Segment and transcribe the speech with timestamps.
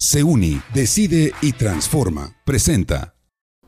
[0.00, 2.32] Se une, decide y transforma.
[2.44, 3.16] Presenta.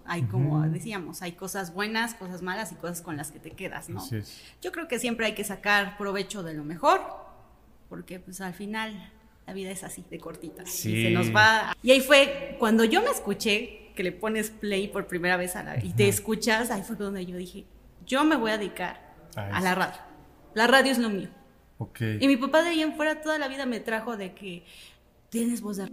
[0.05, 3.89] Hay como decíamos, hay cosas buenas, cosas malas y cosas con las que te quedas,
[3.89, 3.99] ¿no?
[3.99, 4.41] Así es.
[4.63, 7.01] Yo creo que siempre hay que sacar provecho de lo mejor,
[7.89, 9.13] porque pues al final
[9.45, 10.65] la vida es así, de cortita.
[10.67, 10.95] Sí.
[10.95, 11.77] Y se nos va.
[11.83, 15.65] Y ahí fue cuando yo me escuché que le pones play por primera vez a
[15.65, 17.67] la, y te escuchas, ahí fue donde yo dije,
[18.07, 20.01] yo me voy a dedicar A la radio.
[20.55, 21.29] La radio es lo mío.
[21.79, 22.03] Ok.
[22.21, 24.65] Y mi papá de ahí en fuera toda la vida me trajo de que
[25.31, 25.89] tienes voz de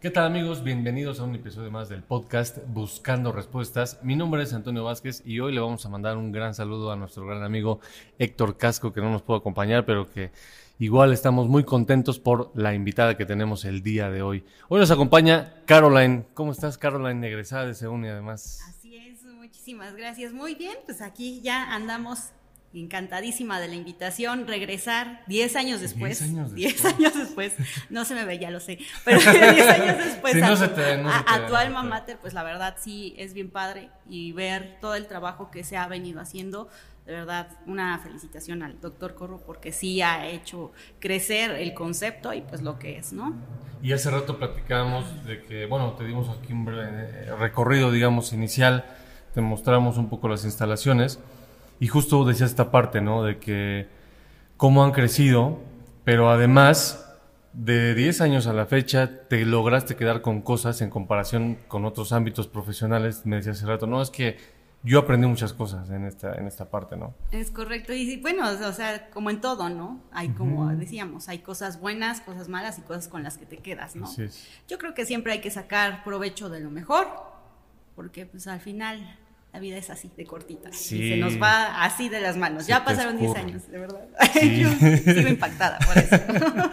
[0.00, 0.62] ¿Qué tal amigos?
[0.62, 3.98] Bienvenidos a un episodio más del podcast Buscando Respuestas.
[4.02, 6.96] Mi nombre es Antonio Vázquez y hoy le vamos a mandar un gran saludo a
[6.96, 7.80] nuestro gran amigo
[8.18, 10.30] Héctor Casco que no nos pudo acompañar, pero que
[10.78, 14.44] igual estamos muy contentos por la invitada que tenemos el día de hoy.
[14.68, 16.24] Hoy nos acompaña Caroline.
[16.34, 17.26] ¿Cómo estás Caroline?
[17.26, 18.75] Egresada de SEUNI además.
[19.50, 20.32] Muchísimas gracias.
[20.32, 22.30] Muy bien, pues aquí ya andamos
[22.74, 26.18] encantadísima de la invitación, regresar 10 años después.
[26.18, 26.94] 10 años 10 después.
[26.94, 27.54] años después.
[27.88, 28.80] No se me ve, ya lo sé.
[29.04, 30.32] Pero 10 años después.
[30.34, 32.34] Sí, no a, se te no a- se te a tu no alma mater, pues
[32.34, 36.20] la verdad sí es bien padre y ver todo el trabajo que se ha venido
[36.20, 36.68] haciendo.
[37.06, 42.40] De verdad, una felicitación al doctor Corro porque sí ha hecho crecer el concepto y
[42.40, 43.32] pues lo que es, ¿no?
[43.80, 48.84] Y hace rato platicábamos de que, bueno, te dimos aquí un breve recorrido, digamos, inicial,
[49.36, 51.18] te mostramos un poco las instalaciones
[51.78, 53.22] y justo decías esta parte, ¿no?
[53.22, 53.86] De que
[54.56, 55.58] cómo han crecido,
[56.04, 57.14] pero además
[57.52, 62.14] de 10 años a la fecha te lograste quedar con cosas en comparación con otros
[62.14, 63.26] ámbitos profesionales.
[63.26, 64.38] Me decías hace rato, no, es que
[64.82, 67.12] yo aprendí muchas cosas en esta, en esta parte, ¿no?
[67.30, 67.92] Es correcto.
[67.92, 70.00] Y bueno, o sea, como en todo, ¿no?
[70.12, 73.96] Hay como decíamos, hay cosas buenas, cosas malas y cosas con las que te quedas,
[73.96, 74.10] ¿no?
[74.66, 77.06] Yo creo que siempre hay que sacar provecho de lo mejor,
[77.94, 79.18] porque pues al final
[79.56, 80.70] la vida es así, de cortita.
[80.70, 81.02] Sí.
[81.02, 82.64] Y se nos va así de las manos.
[82.64, 83.50] Se ya pasaron 10 escurre.
[83.50, 84.06] años, de verdad.
[84.34, 84.60] Sí.
[84.60, 84.70] Yo
[85.14, 86.70] sigo impactada por eso.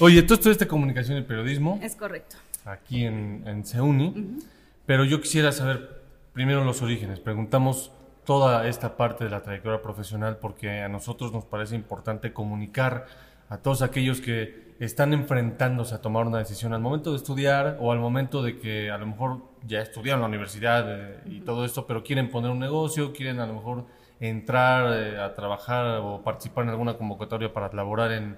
[0.04, 1.78] Oye, tú estudiaste comunicación y periodismo.
[1.80, 2.34] es correcto.
[2.64, 4.38] aquí en, en CEUNI,
[4.86, 7.20] pero yo quisiera saber primero los orígenes.
[7.20, 7.92] Preguntamos
[8.24, 13.06] toda esta parte de la trayectoria profesional porque a nosotros nos parece importante comunicar
[13.48, 17.92] a todos aquellos que están enfrentándose a tomar una decisión al momento de estudiar o
[17.92, 21.86] al momento de que a lo mejor ya estudiaron la universidad eh, y todo esto,
[21.86, 23.86] pero quieren poner un negocio, quieren a lo mejor
[24.20, 28.36] entrar eh, a trabajar o participar en alguna convocatoria para laborar en,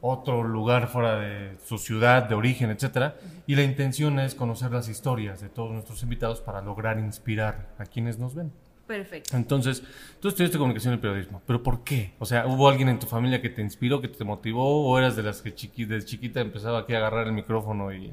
[0.00, 3.16] otro lugar fuera de su ciudad de origen, etcétera,
[3.46, 7.84] y la intención es conocer las historias de todos nuestros invitados para lograr inspirar a
[7.84, 8.52] quienes nos ven.
[8.86, 9.36] Perfecto.
[9.36, 9.84] Entonces,
[10.18, 12.12] tú estudiaste comunicación y periodismo, pero ¿por qué?
[12.18, 15.14] O sea, ¿hubo alguien en tu familia que te inspiró, que te motivó, o eras
[15.14, 18.12] de las que chiqui, desde chiquita empezaba aquí a agarrar el micrófono y...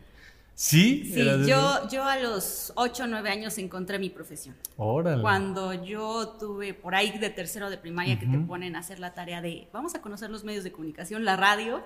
[0.59, 1.11] ¿Sí?
[1.13, 4.55] Sí, ¿Eras de yo, yo a los 8 o 9 años encontré mi profesión.
[4.75, 5.21] Órale.
[5.21, 9.13] Cuando yo tuve por ahí de tercero de primaria que te ponen a hacer la
[9.13, 11.85] tarea de vamos a conocer los medios de comunicación, la radio,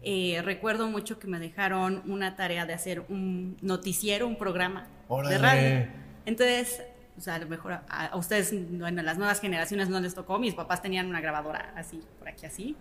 [0.00, 5.34] eh, recuerdo mucho que me dejaron una tarea de hacer un noticiero, un programa Órale.
[5.34, 5.92] de radio.
[6.24, 6.82] Entonces,
[7.18, 10.14] o sea, a lo mejor a, a ustedes, bueno, a las nuevas generaciones no les
[10.14, 12.76] tocó, mis papás tenían una grabadora así, por aquí así.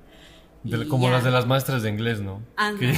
[0.63, 1.13] De- como ya.
[1.13, 2.41] las de las maestras de inglés, ¿no?
[2.79, 2.91] Que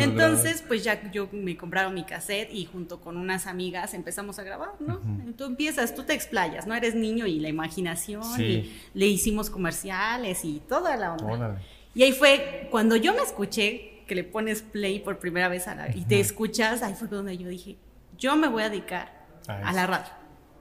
[0.00, 4.42] Entonces, pues ya yo me compraron mi cassette y junto con unas amigas empezamos a
[4.42, 5.00] grabar, ¿no?
[5.36, 6.74] Tú empiezas, tú te explayas, ¿no?
[6.74, 8.42] Eres niño y la imaginación, Sí.
[8.42, 11.24] y le hicimos comerciales y toda la onda.
[11.24, 11.58] Órale.
[11.94, 15.74] Y ahí fue cuando yo me escuché que le pones play por primera vez a
[15.74, 17.76] la, y te escuchas, ahí fue donde yo dije,
[18.18, 20.10] yo me voy a dedicar A a, la radio.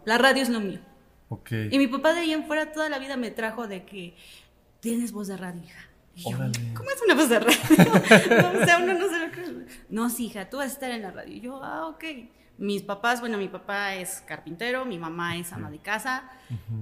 [0.05, 0.79] La radio es lo mío.
[1.29, 1.51] Ok.
[1.71, 4.15] Y mi papá de ahí en fuera toda la vida me trajo de que
[4.79, 5.87] tienes voz de radio, hija.
[6.29, 6.37] Yo.
[6.73, 7.57] ¿cómo es una voz de radio?
[8.53, 9.65] No, o sea, uno no se lo cree.
[9.89, 11.37] No, sí, hija, tú vas a estar en la radio.
[11.41, 12.03] Yo, ah, ok.
[12.57, 16.29] Mis papás, bueno, mi papá es carpintero, mi mamá es ama de casa.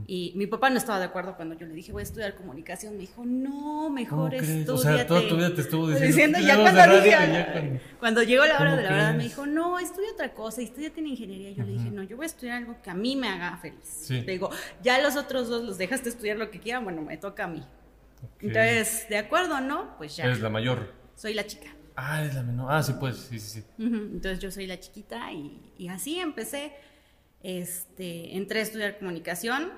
[0.08, 2.96] Y mi papá no estaba de acuerdo cuando yo le dije, voy a estudiar comunicación.
[2.96, 4.34] Me dijo, no, mejor
[4.82, 7.52] sea, toda tu vida te estuvo diciendo, ya "Tú vas cuando a radio", dije, ya
[7.54, 10.62] cuando- cuando llegó la hora ¿Cómo de la verdad, me dijo, no, estudia otra cosa,
[10.62, 11.52] estudiate en ingeniería.
[11.52, 13.80] Yo le dije, no, yo voy a estudiar algo que a mí me haga feliz.
[13.86, 14.20] Sí.
[14.22, 14.50] Le digo,
[14.84, 17.64] ya los otros dos los dejaste estudiar lo que quieran, bueno, me toca a mí.
[18.24, 18.44] Ok.
[18.44, 19.98] Entonces, ¿de acuerdo no?
[19.98, 20.26] Pues ya.
[20.26, 20.94] Eres la mayor.
[21.16, 21.68] Soy la chica.
[21.96, 22.72] Ah, eres la menor.
[22.72, 23.66] Ah, sí, pues, sí, sí, sí.
[23.78, 26.74] Entonces yo soy la chiquita y, y así empecé.
[27.42, 29.72] Este, entré a estudiar comunicación,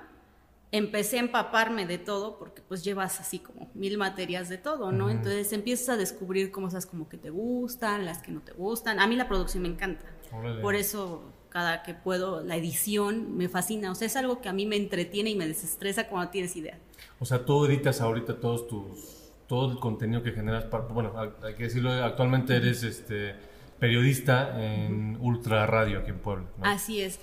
[0.72, 5.10] empecé a empaparme de todo porque pues llevas así como mil materias de todo, ¿no?
[5.10, 9.00] Entonces empiezas a descubrir cosas como que te gustan, las que no te gustan.
[9.00, 10.06] A mí la producción me encanta.
[10.32, 10.60] Órale.
[10.60, 14.52] Por eso cada que puedo la edición me fascina, o sea, es algo que a
[14.52, 16.78] mí me entretiene y me desestresa cuando tienes idea.
[17.22, 21.12] O sea, tú editas ahorita todos tus todo el contenido que generas para, bueno,
[21.44, 23.36] hay que decirlo, actualmente eres este
[23.78, 26.64] periodista en Ultra Radio aquí en Puebla, ¿no?
[26.64, 27.20] Así es.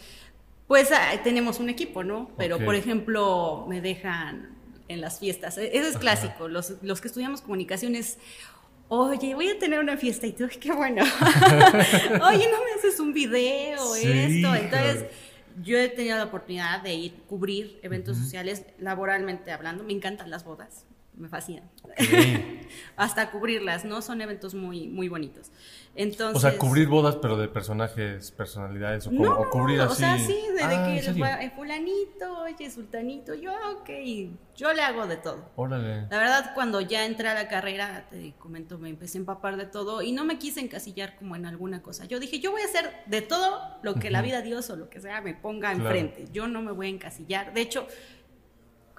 [0.68, 2.32] Pues ah, tenemos un equipo, ¿no?
[2.38, 4.56] Pero, por ejemplo, me dejan
[4.88, 5.58] en las fiestas.
[5.58, 6.48] e- Eso es clásico.
[6.48, 8.20] Los, los que estudiamos comunicaciones,
[8.88, 11.02] oye, voy a tener una fiesta y tú, "Ay, qué bueno.
[12.26, 14.56] oye, ¿no me haces un video, Sí, esto?
[14.56, 15.06] Entonces.
[15.62, 19.84] Yo he tenido la oportunidad de ir cubrir eventos sociales laboralmente hablando.
[19.84, 20.86] Me encantan las bodas.
[21.20, 21.70] Me fascinan.
[22.96, 24.02] Hasta cubrirlas, ¿no?
[24.02, 25.52] Son eventos muy, muy bonitos.
[25.96, 29.84] Entonces, O sea, cubrir bodas, pero de personajes, personalidades, o, como- no, o cubrir no,
[29.86, 29.94] así.
[29.94, 31.24] O sea, sí, de, de Ah, que ¿en les serio?
[31.26, 33.90] va- eh, fulanito, oye, sultanito, yo, ah, ok,
[34.56, 35.50] yo le hago de todo.
[35.58, 36.04] Órale.
[36.10, 39.66] La verdad, cuando ya entré a la carrera, te comento, me empecé a empapar de
[39.66, 42.06] todo y no me quise encasillar como en alguna cosa.
[42.06, 44.90] Yo dije, yo voy a hacer de todo lo que la vida, Dios o lo
[44.90, 45.84] que sea me ponga Claro.
[45.96, 46.32] enfrente.
[46.32, 47.54] Yo no me voy a encasillar.
[47.54, 47.88] De hecho,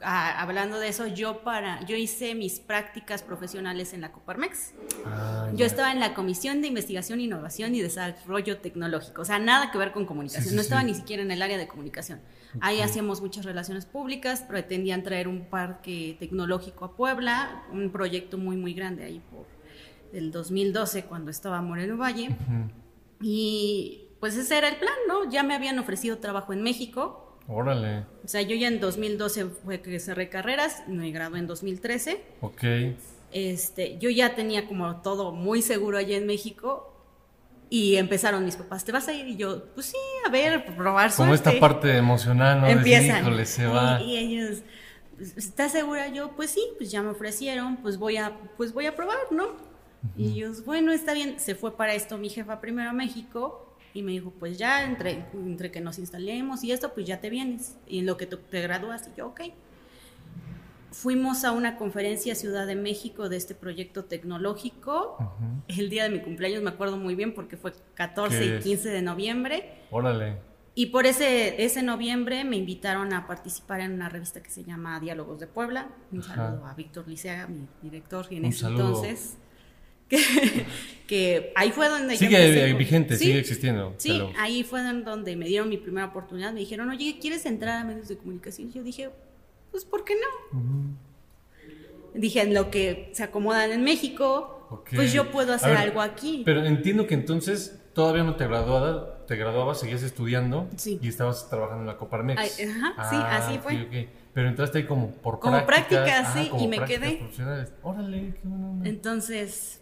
[0.02, 4.73] ah, hablando de eso, yo para, yo hice mis prácticas profesionales en la Coparmex.
[5.06, 9.70] Ah, Yo estaba en la Comisión de Investigación, Innovación y Desarrollo Tecnológico, o sea, nada
[9.70, 10.87] que ver con comunicación, Sí, sí, no estaba sí.
[10.88, 12.20] ni siquiera en el área de comunicación.
[12.61, 18.56] Ahí hacíamos muchas relaciones públicas, pretendían traer un parque tecnológico a Puebla, un proyecto muy,
[18.56, 19.47] muy grande ahí por
[20.12, 22.37] el 2012, cuando estaba Moreno Valle.
[23.20, 25.31] Y pues ese era el plan, ¿no?
[25.31, 28.05] Ya me habían ofrecido trabajo en México, Órale.
[28.25, 32.23] o sea, yo ya en 2012 fue que cerré carreras, me gradué en 2013.
[32.43, 32.62] Ok.
[33.32, 36.87] Este, yo ya tenía como todo muy seguro allá en México
[37.69, 39.26] y empezaron mis papás, ¿te vas a ir?
[39.29, 41.50] Y yo, pues sí, a ver, probar Como suerte.
[41.50, 42.67] esta parte emocional, ¿no?
[42.67, 43.23] De decir, Empiezan.
[43.25, 44.00] Híjole, se Y- va.
[44.02, 44.62] Y, ellos,
[45.17, 46.08] pues, ¿estás segura?
[46.08, 49.49] Yo, pues sí, pues ya me ofrecieron, pues voy a, pues voy a probar, ¿no?
[50.17, 51.38] Y ellos, bueno, está bien.
[51.38, 55.25] Se fue para esto mi jefa primero a México y me dijo, pues ya, entre,
[55.35, 57.77] entre que nos instalemos y esto, pues ya te vienes.
[57.87, 59.41] Y en lo que tú te gradúas, y yo, ok.
[60.93, 65.17] Fuimos a una conferencia a Ciudad de México de este proyecto tecnológico.
[65.21, 65.63] Ujú.
[65.81, 68.65] El día de mi cumpleaños me acuerdo muy bien porque fue 14 ¿Qué y es?
[68.65, 69.75] 15 de noviembre.
[69.93, 70.39] Órale.
[70.75, 74.99] Y por ese, ese noviembre me invitaron a participar en una revista que se llama
[74.99, 75.89] Diálogos de Puebla.
[76.11, 76.35] Un Ajá.
[76.35, 78.87] saludo a Víctor Liceaga, mi director, y en Un ese saludo.
[78.89, 79.37] entonces.
[80.11, 80.19] Que,
[81.07, 83.95] que ahí fue donde Sigue vigente, Sí, sigue existiendo.
[83.97, 86.53] Sí, ahí fue don- donde me dieron mi primera oportunidad.
[86.53, 88.69] Me dijeron, oye, ¿quieres entrar a medios de comunicación?
[88.69, 89.09] Y yo dije,
[89.71, 90.97] pues, ¿por qué no?
[92.15, 96.43] Dije, en lo que se acomodan en México, pues yo puedo hacer ver, algo aquí.
[96.45, 100.99] Pero entiendo que entonces todavía no te graduabas, te graduabas, seguías estudiando Sí.
[101.01, 102.41] y estabas trabajando en la Coparmex.
[102.41, 104.09] Ay, ajá, sí, así ok, fue.
[104.35, 106.05] Pero entraste ahí como por Como prácticas.
[106.05, 107.21] prácticas, ah, sí, como y me quedé.
[107.83, 108.89] Órale, qué buena onda.
[108.89, 109.81] Entonces,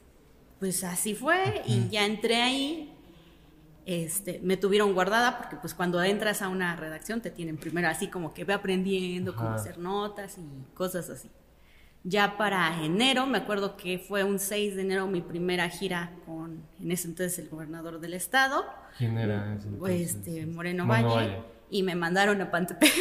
[0.59, 2.95] pues así fue y ya entré ahí.
[3.87, 8.09] Este, me tuvieron guardada porque pues cuando entras a una redacción te tienen primero así
[8.09, 11.31] como que ve aprendiendo cómo hacer notas y cosas así.
[12.05, 16.63] Ya para enero, me acuerdo que fue un 6 de enero mi primera gira con
[16.81, 18.65] en ese entonces el gobernador del estado,
[18.99, 20.15] ¿Quién era ese entonces?
[20.17, 21.43] este Moreno, Moreno Valle, Valle.
[21.71, 22.93] y me mandaron a Pantepec,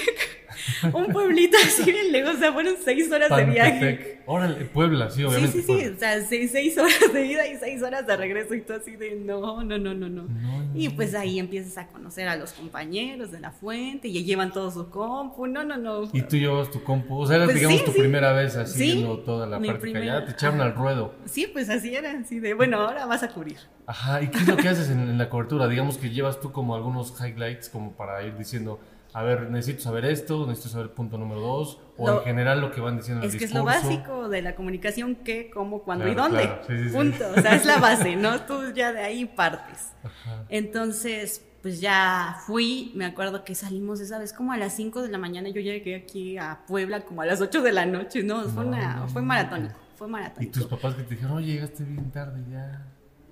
[0.94, 4.21] un pueblito así bien lejos, o sea, fueron seis horas de viaje.
[4.25, 5.51] Órale, Puebla, sí, Sí, obviamente.
[5.54, 5.95] sí, sí, Puebla.
[5.95, 8.95] o sea, seis, seis horas de ida y seis horas de regreso y tú así
[8.98, 10.24] de no, no, no, no, no.
[10.24, 14.51] No, Y pues ahí empiezas a conocer a los compañeros de la fuente y llevan
[14.51, 16.09] todo su compu, no, no, no.
[16.12, 18.00] Y tú llevas tu compu, o sea, era Pues digamos sí, tu sí.
[18.00, 19.92] primera vez así Sí, viendo toda la mi práctica.
[19.94, 20.19] primera.
[20.19, 21.13] Ya te echaron al ruedo.
[21.25, 23.57] Sí, pues así era, así de, bueno, ahora vas a cubrir.
[23.86, 25.68] Ajá, ¿y qué es lo que haces en, en la cobertura?
[25.69, 28.81] Digamos que llevas tú como algunos highlights como para ir diciendo,
[29.17, 32.71] a ver, necesito saber esto, necesito saber punto número dos, o Lo- en general lo
[32.71, 33.87] que van diciendo en Es el que es lo discurso.
[33.89, 36.41] básico de la comunicación, qué, cómo, cuándo y dónde.
[36.43, 36.95] claro, sí, sí, sí.
[36.95, 37.24] Punto.
[37.36, 38.41] O sea, es la base, ¿no?
[38.45, 39.93] Tú ya de ahí partes.
[40.03, 40.43] Ajá.
[40.50, 45.09] Entonces, pues ya fui, me acuerdo que salimos esa vez como a las 5 de
[45.09, 48.43] la mañana, yo llegué aquí a Puebla como a las 8 de la noche, no,
[48.50, 50.53] fue, No, una, no, fue maratónico, fue Y maratónico.
[50.53, 52.86] tus papás que te dijeron, oye, llegaste bien tarde ya.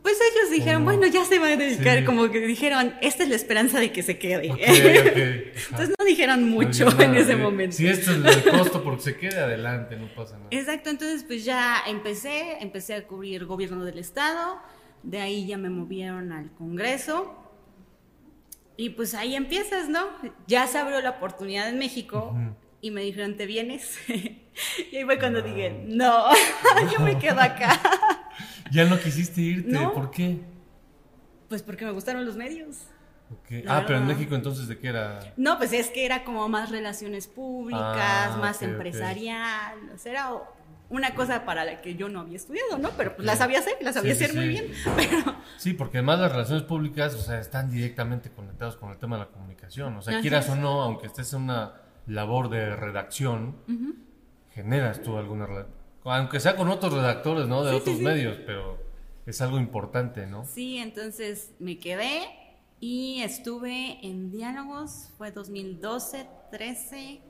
[0.06, 0.92] Pues ellos dijeron, no?
[0.92, 2.06] bueno, ya se va a dedicar, Sí.
[2.06, 4.52] como que dijeron, esta es la esperanza de que se quede.
[4.52, 4.68] Ok, ok.
[4.68, 5.70] Ajá.
[5.72, 7.36] Entonces no dijeron No mucho en nada, ese sí.
[7.40, 7.76] momento.
[7.76, 10.50] Si esto es el costo porque se quede adelante, no pasa nada.
[10.52, 14.60] Exacto, entonces pues ya empecé, empecé a cubrir gobierno del estado,
[15.02, 17.36] de ahí ya me movieron al Congreso
[18.78, 20.06] y pues ahí empiezas, ¿no?
[20.46, 22.56] Ya se abrió la oportunidad en México Ujú.
[22.82, 23.98] y me dijeron, ¿te vienes?
[24.08, 26.26] y ahí fue cuando dije, no,
[26.94, 27.82] yo me quedo acá.
[28.72, 29.94] Ya no quisiste irte, No.
[29.94, 30.40] ¿por qué?
[31.50, 32.88] pues porque me gustaron los medios.
[33.68, 34.08] Ah, pero en.
[34.08, 35.20] México entonces de qué era.
[35.38, 38.70] No, pues es que era como más relaciones públicas, Ah, más ok, ok.
[38.70, 40.30] empresarial, o sea, era
[40.90, 42.90] una cosa para la que yo no había estudiado, ¿no?
[42.98, 44.50] Pero pues la sabía hacer, la sabía Sí, sí, hacer muy sí.
[44.64, 48.98] bien, pero Sí, porque además las relaciones públicas, o sea, están directamente conectados con el
[48.98, 49.96] tema de la comunicación.
[49.98, 50.52] O sea, Así quieras es.
[50.52, 51.74] o no, aunque estés en una
[52.08, 53.56] labor de redacción,
[54.54, 55.75] generas tú alguna relación.
[56.06, 57.64] Aunque sea con otros redactores, ¿no?
[57.64, 58.04] De Sí, otros sí.
[58.04, 58.78] medios, pero
[59.26, 60.46] es algo importante, ¿no?
[60.46, 62.22] Sí, entonces me quedé
[62.82, 67.22] Y estuve en diálogos, fue 2012, 13,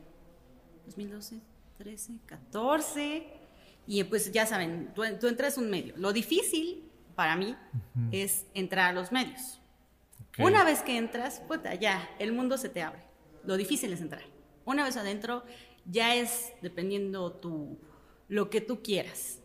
[0.87, 1.39] 2012,
[1.77, 3.27] 13, 14.
[3.87, 5.93] Y pues ya saben, tú, tú entras un medio.
[5.97, 6.83] Lo difícil
[7.15, 7.55] para mí
[8.11, 9.61] es entrar a los medios.
[10.39, 13.03] Una vez que entras, puta, ya, el mundo se te abre.
[13.45, 14.23] Lo difícil es entrar.
[14.65, 15.43] Una vez adentro,
[15.85, 17.77] ya es dependiendo tu,
[18.27, 19.39] lo que tú quieras.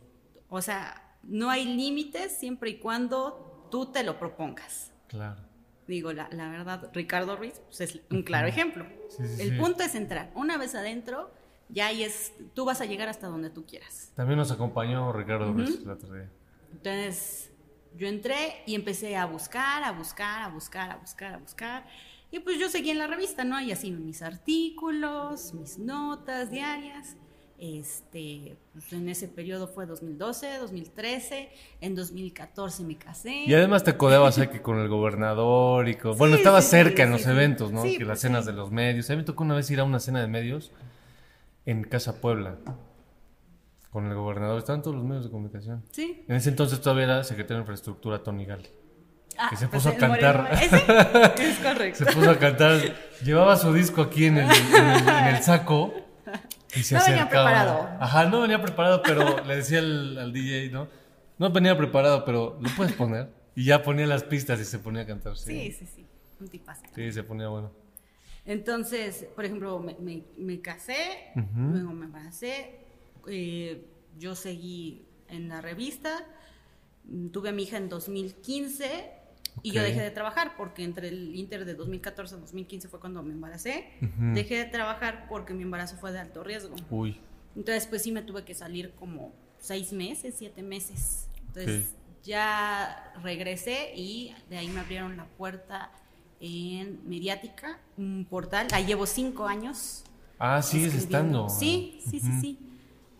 [0.48, 4.92] O sea, no hay límites siempre y cuando tú te lo propongas.
[5.06, 5.40] Claro.
[5.86, 8.86] Digo, la, la verdad, Ricardo Ruiz pues, es un claro ejemplo.
[9.08, 9.56] Sí, sí, el sí.
[9.56, 10.30] punto es entrar.
[10.34, 11.32] Una vez adentro,
[11.68, 14.12] ya ahí es, tú vas a llegar hasta donde tú quieras.
[14.14, 16.30] También nos acompañó Ricardo Ruiz el otro día.
[16.72, 17.50] Entonces,
[17.96, 21.86] yo entré y empecé a buscar, a buscar, a buscar, a buscar, a buscar.
[22.30, 23.60] Y pues yo seguí en la revista, ¿no?
[23.60, 27.16] Y así mis artículos, mis notas diarias.
[27.62, 31.50] Este, pues en ese periodo fue 2012, 2013,
[31.82, 33.44] en 2014 me casé.
[33.46, 36.16] Y además te codeabas aquí con el gobernador y con...
[36.16, 37.82] Bueno, Sí, estabas sí, cerca sí, en los eventos, ¿no?
[37.82, 39.10] Que las pues, cenas de los medios.
[39.10, 40.72] A mí me tocó una vez ir a una cena de medios
[41.66, 42.56] en Casa Puebla
[43.90, 44.58] con el gobernador.
[44.58, 45.84] Estaban todos los medios de comunicación.
[45.90, 46.24] Sí.
[46.28, 48.62] En ese entonces todavía era secretario de Infraestructura Tony Gal.
[49.36, 50.48] Ah, Que se pues puso a cantar.
[50.62, 50.76] ese
[51.50, 52.04] es correcto.
[52.06, 52.78] Se puso a cantar,
[53.22, 55.92] llevaba su disco aquí en el, en el- en el saco
[56.76, 57.88] y se No venía preparado.
[58.00, 60.88] Ajá, no venía preparado, pero le decía al, al DJ, ¿no?
[61.38, 63.30] No venía preparado, pero lo puedes poner.
[63.56, 65.36] Y ya ponía las pistas y se ponía a cantar.
[65.36, 66.06] Sí, Sí, sí, sí.
[66.38, 66.82] Un tipazo.
[66.94, 67.70] sí, se ponía bueno.
[68.46, 72.80] Entonces, por ejemplo, me, me- me casé, luego me embaracé,
[73.28, 73.86] eh,
[74.18, 76.26] yo seguí en la revista,
[77.04, 79.10] mm, tuve a mi hija en 2015
[79.62, 83.22] y yo dejé de trabajar porque entre el inter de 2014 a 2015 fue cuando
[83.22, 83.86] me embaracé.
[84.34, 86.76] Dejé de trabajar porque mi embarazo fue de alto riesgo.
[86.90, 87.20] Uy,
[87.56, 91.28] Entonces, pues sí me tuve que salir como seis meses, siete meses.
[91.48, 95.90] Entonces, ya regresé y de ahí me abrieron la puerta
[96.40, 98.68] en Mediática, un portal.
[98.72, 100.04] Ahí llevo cinco años.
[100.38, 101.46] ah, sigues escribiendo.
[101.46, 101.48] estando.
[101.48, 102.58] Sí, sí, sí, sí.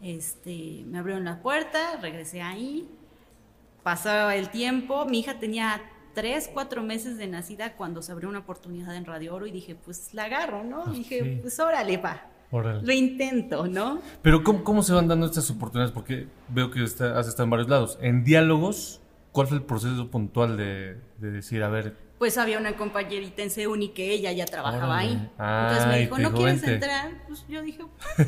[0.03, 2.89] Este, me abrieron la puerta, regresé ahí.
[3.83, 5.05] Pasó el tiempo.
[5.05, 5.83] Mi hija tenía
[6.15, 9.75] tres, cuatro meses de nacida cuando se abrió una oportunidad en Radio Oro y dije,
[9.75, 10.87] pues la agarro, ¿no?
[10.87, 11.43] Dije, Ok.
[11.43, 12.27] pues órale, va.
[12.53, 12.83] Órale.
[12.83, 14.01] Lo intento, ¿no?
[14.23, 15.93] Pero ¿cómo, ¿cómo se van dando estas oportunidades?
[15.93, 17.99] Porque veo que está- has estado en varios lados.
[18.03, 19.01] En diálogos,
[19.33, 23.49] ¿cuál fue el proceso puntual de, de decir, a ver, pues había una compañerita en
[23.51, 25.09] Seuni que ella ya trabajaba Órale.
[25.09, 25.31] ahí.
[25.39, 26.75] Ah, Entonces me dijo, ¿no quieres "Vente".
[26.75, 27.13] entrar?
[27.27, 27.83] Pues yo dije,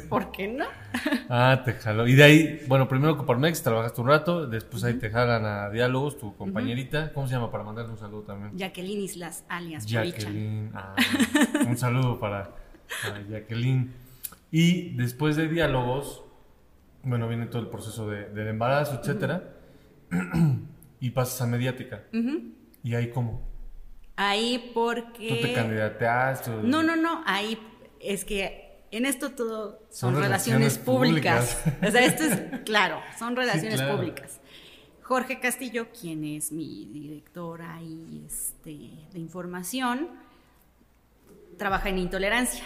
[0.08, 0.64] ¿por qué no?
[1.28, 2.06] Ah, te jaló.
[2.08, 6.16] Y de ahí, bueno, primero Coparmex, trabajaste un rato, después ahí te jalan a Diálogos,
[6.18, 7.12] tu compañerita.
[7.12, 7.50] ¿Cómo se llama?
[7.50, 8.56] Para mandarle un saludo también.
[8.56, 9.84] Jacqueline Islas, alias.
[9.84, 10.70] Jacqueline.
[10.74, 10.94] Ah,
[11.68, 12.50] un saludo para,
[13.02, 13.92] para Jacqueline.
[14.50, 16.24] Y después de Diálogos,
[17.02, 19.50] bueno, viene todo el proceso de- del embarazo, etcétera.
[21.00, 22.04] y pasas a Mediática.
[22.82, 23.51] ¿Y ahí cómo?
[24.16, 25.28] Ahí porque...
[25.28, 26.50] ¿Tú te candidateaste?
[26.62, 27.58] No, no, no, ahí
[28.00, 31.54] es que en esto todo son, Son relaciones, relaciones públicas.
[31.54, 31.88] públicas.
[31.88, 33.96] o sea, esto es claro, son relaciones claro.
[33.96, 34.40] públicas.
[35.02, 38.70] Jorge Castillo, quien es mi director ahí este,
[39.12, 40.08] de información,
[41.58, 42.64] trabaja en intolerancia.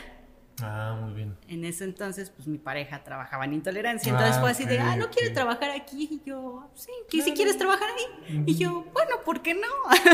[0.63, 1.37] Ah, muy bien.
[1.49, 4.11] En ese entonces, pues mi pareja trabajaba en intolerancia.
[4.11, 6.09] Entonces Ah, fue así de, ah, ¿no quiere trabajar aquí?
[6.11, 8.45] Y yo, sí, ¿y si quieres trabajar ahí?
[8.47, 9.61] Y yo, bueno, ¿por qué no?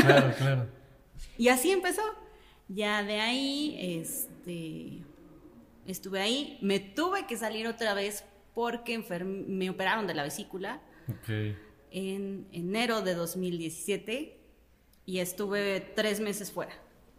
[0.03, 0.67] Claro, claro.
[1.43, 2.03] Y así empezó.
[2.69, 5.03] Ya de ahí, este,
[5.89, 6.57] estuve ahí.
[6.63, 8.97] Me tuve que salir otra vez porque
[9.49, 10.81] me operaron de la vesícula
[11.91, 14.39] en enero de 2017
[15.05, 16.75] y estuve tres meses fuera.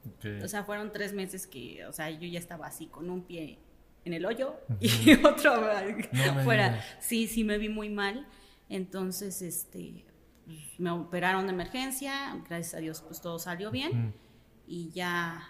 [0.08, 0.42] ok.
[0.42, 3.60] O sea, fueron tres meses que, o sea, yo ya estaba así con un pie
[4.06, 5.68] en el hoyo y otro
[6.13, 6.82] No fuera.
[7.01, 8.25] Sí, sí me vi muy mal.
[8.70, 10.06] Entonces, este,
[10.78, 12.36] me operaron de emergencia.
[12.50, 14.14] Gracias a Dios, pues todo salió bien.
[14.68, 15.44] Y ya,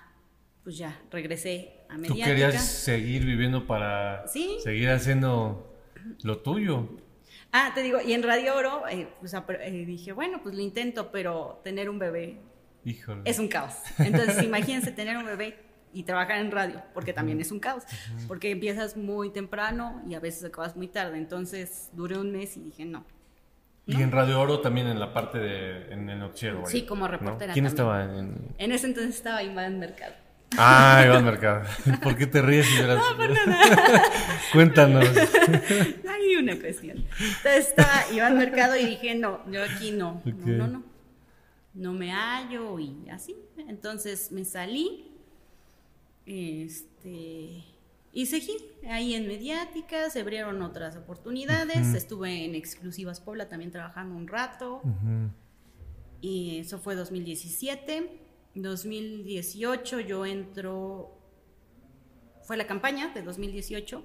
[0.64, 2.26] pues ya regresé a Tú mediática.
[2.28, 4.58] querías seguir viviendo para Sí.
[4.64, 5.74] seguir haciendo
[6.24, 6.90] lo tuyo.
[7.52, 11.12] Ah, te digo, y en Radio Oro, eh, pues eh, dije, bueno, pues lo intento,
[11.12, 12.42] pero tener un bebé
[12.84, 13.22] Híjole.
[13.26, 13.76] es un caos.
[14.00, 15.60] Entonces, imagínense tener un bebé
[15.94, 17.84] y trabajar en radio, porque también es un caos,
[18.28, 21.18] porque empiezas muy temprano y a veces acabas muy tarde.
[21.20, 23.06] Entonces, duré un mes y dije, no.
[23.86, 26.66] Y en Radio Oro también en la parte de en el noticiero.
[26.66, 27.10] Sí, como ¿no?
[27.10, 27.66] reportera ¿Quién también.
[27.66, 30.13] estaba en En ese entonces estaba Iván Mercado.
[30.58, 31.66] Ah, Iván Mercado.
[32.02, 32.66] ¿Por qué te ríes?
[32.72, 33.04] y verás?
[34.54, 35.06] Cuéntanos.
[36.10, 36.98] Hay una cuestión.
[37.20, 40.84] Entonces estaba Iván Mercado y dije, no, yo aquí no, no, no, no.
[41.74, 43.36] No me hallo y así.
[43.68, 45.12] Entonces me salí.
[46.25, 47.63] Este.
[48.15, 48.55] Y seguí
[48.89, 51.93] ahí en mediática, se abrieron otras oportunidades.
[51.96, 54.82] Estuve en Exclusivas Puebla también trabajando un rato.
[56.22, 58.20] Y eso fue 2017.
[58.55, 61.17] 2018 yo entro,
[62.43, 64.03] fue la campaña de 2018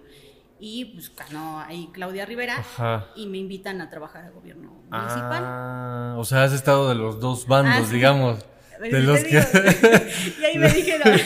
[0.58, 3.08] y pues ganó ahí Claudia Rivera Ajá.
[3.14, 5.42] y me invitan a trabajar al gobierno municipal.
[5.44, 8.38] Ah, o sea, has estado de los dos bandos, Ah, digamos.
[8.80, 9.36] De los que...
[10.40, 11.02] y ahí me dijeron,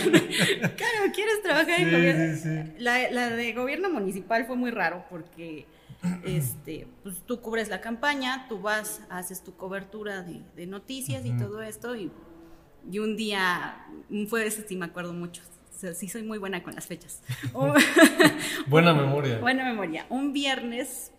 [0.77, 2.35] claro, ¿quieres trabajar en Sí, gobierno?
[2.37, 2.73] sí, sí.
[2.79, 5.67] La, la de gobierno municipal fue muy raro porque
[6.25, 11.33] este, pues, tú cubres la campaña, tú vas, haces tu cobertura de, de noticias y
[11.37, 12.11] todo esto y,
[12.91, 13.87] y un día,
[14.29, 17.23] fue ese sí me acuerdo mucho, o sea, sí soy muy buena con las fechas.
[18.67, 19.39] Buena memoria.
[19.39, 20.07] Buena memoria.
[20.09, 21.13] Un viernes,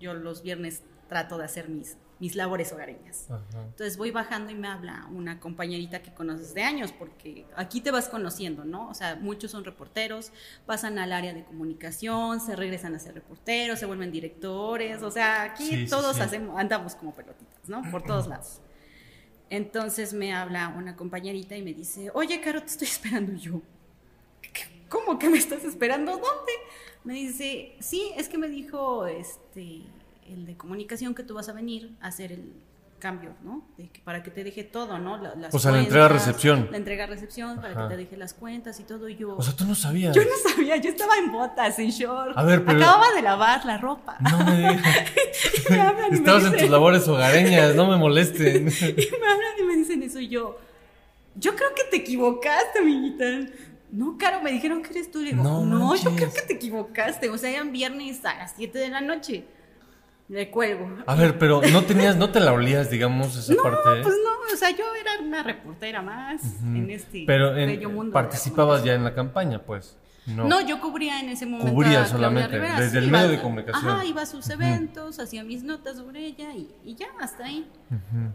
[0.00, 3.26] yo los viernes trato de hacer mis, mis labores hogareñas.
[3.30, 3.42] Ajá.
[3.66, 7.90] Entonces voy bajando y me habla una compañerita que conoces de años, porque aquí te
[7.90, 8.88] vas conociendo, ¿no?
[8.88, 10.32] O sea, muchos son reporteros,
[10.64, 15.42] pasan al área de comunicación, se regresan a ser reporteros, se vuelven directores, o sea,
[15.42, 16.22] aquí Sí, todos sí.
[16.22, 17.82] hacemos, andamos como pelotitas, ¿no?
[17.90, 18.60] Por todos lados.
[19.50, 23.60] Entonces me habla una compañerita y me dice, oye, Caro, te estoy esperando yo.
[24.40, 24.64] "¿Qué?
[24.88, 26.12] ¿Cómo que me estás esperando?
[26.12, 26.52] ¿Dónde?
[27.04, 29.82] Me dice, sí, es que me dijo este
[30.28, 32.52] el de comunicación que tú vas a venir a hacer el
[32.98, 33.62] cambio, ¿no?
[33.76, 35.18] De que para que te deje todo, ¿no?
[35.18, 36.68] La- las O sea, la entrega-recepción.
[36.70, 39.08] La entrega-recepción, para que te deje las cuentas y todo.
[39.08, 40.16] Y yo, O sea, tú no sabías.
[40.16, 42.36] yo no sabía, yo estaba en botas, en short.
[42.36, 44.16] A ver, pero- Acababa de lavar la ropa.
[44.20, 44.82] No me digas.
[45.68, 48.68] Y me hablan y me Estabas en dicen- tus labores hogareñas, no me molesten.
[48.80, 50.58] y me hablan y me dicen eso y yo,
[51.34, 53.24] yo creo que te equivocaste, amiguita.
[53.92, 55.20] No, Caro, me dijeron que eres tú.
[55.20, 57.28] Digo, No no, yo creo que te equivocaste.
[57.28, 59.44] O sea, eran viernes a las 7 de la noche.
[60.28, 60.88] Le cuelgo.
[61.06, 64.02] A ver, pero no tenías, no te la olías, digamos, esa no, parte.
[64.02, 68.12] pues no, o sea, yo era una reportera más en este Pero en- bello mundo.
[68.12, 69.96] participabas ya en la campaña, pues.
[70.26, 70.48] No.
[70.48, 71.72] No, yo cubría en ese momento.
[71.72, 73.88] Cubría a solamente, Rivera, desde el iba- medio de comunicación.
[73.92, 77.64] Ajá, iba a sus eventos, hacía mis notas sobre ella y, y ya, hasta ahí.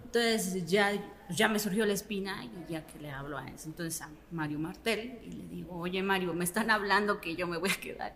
[0.05, 0.91] Entonces ya,
[1.29, 4.59] ya me surgió la espina y ya que le hablo a eso, entonces a Mario
[4.59, 8.13] Martel y le digo, oye Mario, me están hablando que yo me voy a quedar.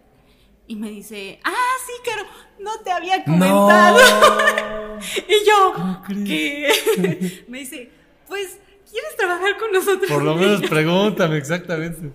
[0.68, 1.54] Y me dice, ah,
[1.86, 2.28] sí, Caro,
[2.60, 4.00] no te había comentado.
[4.00, 5.00] No.
[5.28, 6.02] Y yo.
[6.26, 7.44] ¿qué?
[7.48, 7.92] me dice,
[8.28, 10.10] pues, ¿quieres trabajar con nosotros?
[10.10, 12.12] Por lo menos pregúntame exactamente.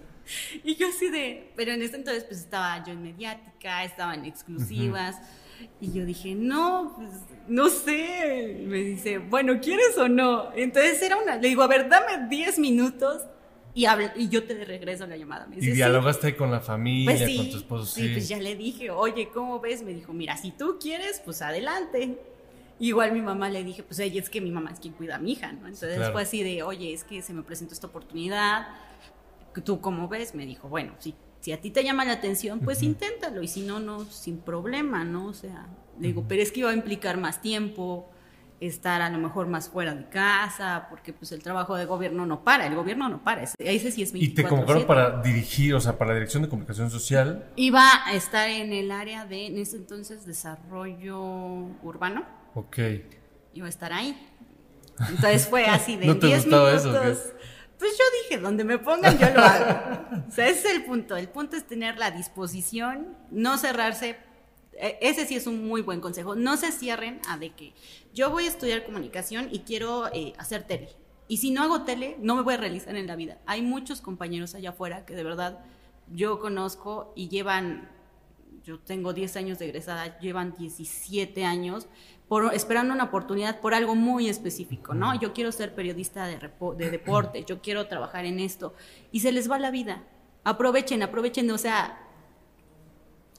[0.64, 4.24] Y yo así de, pero en ese entonces pues estaba yo en mediática, estaba en
[4.24, 5.16] exclusivas.
[5.80, 7.10] Y yo dije, no, pues
[7.46, 8.60] no sé.
[8.62, 10.52] Y me dice, bueno, ¿quieres o no?
[10.54, 13.22] Entonces era una, le digo, a ver, dame 10 minutos
[13.74, 15.46] y, yo te regreso la llamada.
[15.46, 18.38] Me dice, Y dialogaste con la familia, Pues sí, con tu esposo, sí, pues ya
[18.38, 19.83] le dije, oye, ¿cómo ves?
[19.83, 22.18] Me dijo, mira, si tú quieres, pues adelante.
[22.78, 25.18] Igual mi mamá le dije, pues ella es que mi mamá es quien cuida a
[25.18, 25.66] mi hija, ¿no?
[25.66, 26.12] Entonces claro.
[26.12, 28.68] fue así de, oye, es que se me presentó esta oportunidad,
[29.64, 30.35] ¿tú cómo ves?
[30.35, 33.62] Me dijo, bueno, sí, si a ti te llama la atención, pues inténtalo, y si
[33.62, 35.26] no, no, sin problema, ¿no?
[35.26, 35.66] O sea,
[35.98, 38.11] le digo, pero es que iba a implicar más tiempo,
[38.60, 42.44] estar a lo mejor más fuera de casa, porque pues el trabajo de gobierno no
[42.44, 43.56] para, el gobierno no para, ese,
[43.90, 44.18] sí es 24/7.
[44.20, 47.46] Y te convocaron para dirigir, o sea, para la Dirección de Comunicación Social.
[47.56, 51.20] Iba a estar en el área de, en ese entonces, desarrollo
[51.82, 52.24] urbano.
[52.54, 52.78] Ok.
[53.54, 54.16] Iba a estar ahí.
[55.08, 57.06] Entonces fue así de ¿No te 10 gustaba minutos.
[57.06, 57.32] eso?
[57.78, 60.00] Pues yo dije, donde me pongan yo lo hago.
[60.28, 61.16] O sea, ese es el punto.
[61.16, 64.18] El punto es tener la disposición, no cerrarse.
[64.80, 66.34] E- Ese sí es un muy buen consejo.
[66.34, 67.74] No se cierren a de que
[68.14, 70.88] yo voy a estudiar comunicación y quiero eh, hacer tele.
[71.28, 73.38] Y si no hago tele, no me voy a realizar en la vida.
[73.46, 75.60] Hay muchos compañeros allá afuera que de verdad
[76.12, 77.88] yo conozco y llevan
[78.62, 81.86] yo tengo 10 años de egresada, llevan 17 años
[82.28, 85.18] por, esperando una oportunidad por algo muy específico, ¿no?
[85.18, 88.74] Yo quiero ser periodista de, repo- de deporte, yo quiero trabajar en esto,
[89.12, 90.04] y se les va la vida.
[90.44, 91.98] Aprovechen, aprovechen, o sea,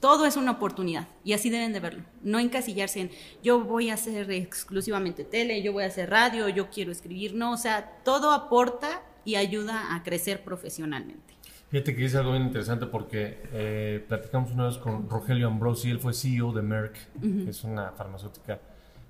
[0.02, 2.02] todo es una oportunidad, y así deben de verlo.
[2.22, 3.10] No encasillarse en,
[3.42, 7.52] yo voy a hacer exclusivamente tele, yo voy a hacer radio, yo quiero escribir, no,
[7.52, 11.32] o sea, todo aporta y ayuda a crecer profesionalmente.
[11.70, 16.00] Fíjate que dice algo bien interesante porque eh, platicamos una vez con Rogelio Ambrosi, él
[16.00, 16.96] fue CEO de Merck,
[17.44, 18.58] que es una farmacéutica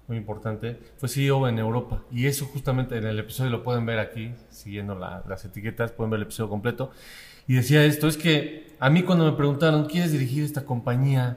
[0.07, 3.99] muy importante, fue CEO en Europa y eso justamente en el episodio lo pueden ver
[3.99, 6.91] aquí, siguiendo la- las etiquetas, pueden ver el episodio completo.
[7.49, 11.37] Y decía esto, es que a mí cuando me preguntaron, ¿quieres dirigir esta compañía?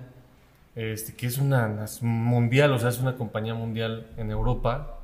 [0.73, 4.99] Este, que es una es mundial, o sea, es una compañía mundial en Europa,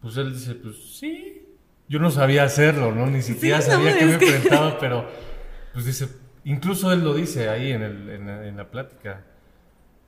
[0.00, 1.42] pues él dice, pues sí.
[1.88, 3.06] Yo no sabía hacerlo, ¿no?
[3.06, 5.06] Ni siquiera no, sabía que es me que- enfrentaba, pero
[5.72, 6.08] pues dice,
[6.44, 9.22] incluso él lo dice ahí en, el, en, la, en la plática.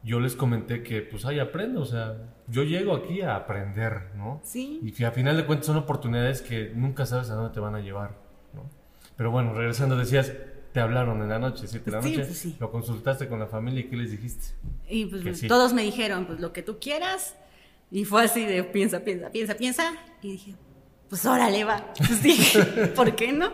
[0.02, 4.40] Yo les comenté que pues ahí aprendo, o sea, yo llego aquí a aprender, ¿no?
[4.44, 4.80] Sí.
[4.82, 7.74] Y que a final de cuentas son oportunidades que nunca sabes a dónde te van
[7.74, 8.10] a llevar,
[8.54, 8.62] ¿no?
[9.16, 10.32] Pero bueno, regresando, decías,
[10.78, 12.56] te hablaron en la noche, siete de la Sí, noche, pues sí.
[12.60, 14.54] lo consultaste con la familia y ¿qué les dijiste?
[14.88, 15.48] Y pues sí.
[15.48, 17.34] todos me dijeron, pues lo que tú quieras.
[17.90, 19.92] Y fue así de piensa, piensa, piensa, piensa.
[20.22, 20.54] Y dije,
[21.08, 21.92] pues órale, va.
[21.96, 22.62] Pues dije,
[22.94, 23.50] ¿por qué no?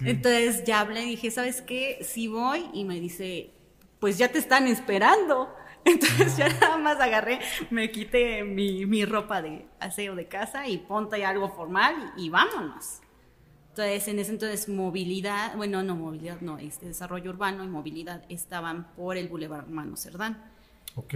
[0.00, 1.98] Entonces ya hablé y dije, ¿sabes qué?
[2.00, 3.50] Sí voy y me dice,
[4.00, 5.54] pues ya te están esperando.
[5.84, 10.78] Entonces ya nada más agarré, me quité mi, mi ropa de aseo de casa y
[10.78, 13.01] ponte algo formal y, vámonos.
[13.72, 18.92] Entonces, en ese entonces, movilidad, bueno, no movilidad, no, este desarrollo urbano y movilidad estaban
[18.94, 20.44] por el Boulevard Hermano Cerdán.
[20.94, 21.14] Ok.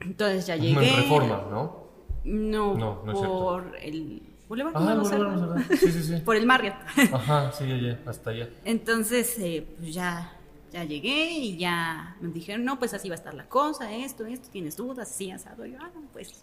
[0.00, 0.88] Entonces ya llegué.
[0.88, 1.88] en reforma, ¿no?
[2.24, 5.42] No, No, no es por el Boulevard Ah, Hermano Boulevard Cerdán.
[5.42, 5.78] Hermano Cerdán.
[5.78, 6.16] Sí, sí, sí.
[6.24, 6.76] por el Marriott.
[7.12, 8.48] Ajá, sí, ya, ya, hasta allá.
[8.64, 10.32] Entonces, eh, pues ya,
[10.72, 14.24] ya llegué y ya me dijeron, no, pues así va a estar la cosa, esto,
[14.24, 15.66] esto, tienes dudas, sí, asado.
[15.66, 16.42] Y yo, ah, pues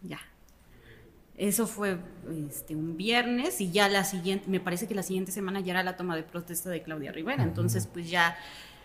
[0.00, 0.18] ya.
[1.38, 1.98] Eso fue
[2.48, 5.82] este, un viernes y ya la siguiente, me parece que la siguiente semana ya era
[5.84, 7.44] la toma de protesta de Claudia Rivera.
[7.44, 8.36] Entonces, pues ya,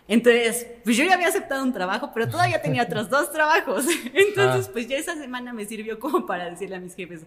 [0.08, 3.86] entonces, pues yo ya había aceptado un trabajo, pero todavía tenía otros dos trabajos.
[4.14, 4.72] Entonces, Ah.
[4.72, 7.22] pues ya esa semana me sirvió como para decirle a mis jefes,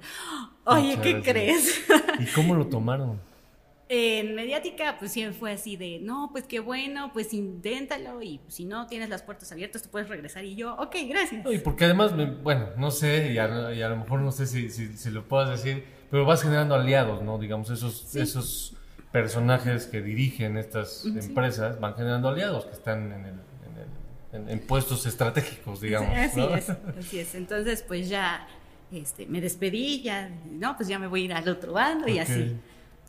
[0.65, 1.35] oye, Muchas ¿qué gracias.
[1.35, 1.85] crees?
[2.21, 3.19] ¿Y cómo lo tomaron?
[3.89, 8.65] En mediática, pues siempre fue así de, no, pues qué bueno, pues inténtalo y si
[8.65, 10.45] no tienes las puertas abiertas, tú puedes regresar.
[10.45, 11.45] Y yo, ok, gracias.
[11.45, 14.33] No, y porque además, me- bueno, no sé, y a, y a lo mejor no
[14.33, 17.39] sé si, si, si lo puedas decir, pero vas generando aliados, ¿no?
[17.39, 18.75] Digamos, esos, esos
[19.13, 23.35] personajes que dirigen estas empresas van generando aliados que están en, el,
[24.33, 26.11] en, en- puestos estratégicos, digamos.
[26.17, 26.57] así ¿no?
[26.57, 27.35] es, así es.
[27.37, 28.49] Entonces, pues ya
[28.91, 32.19] este, me despedí, ya, no, pues ya me voy a ir al otro bando y
[32.19, 32.57] así.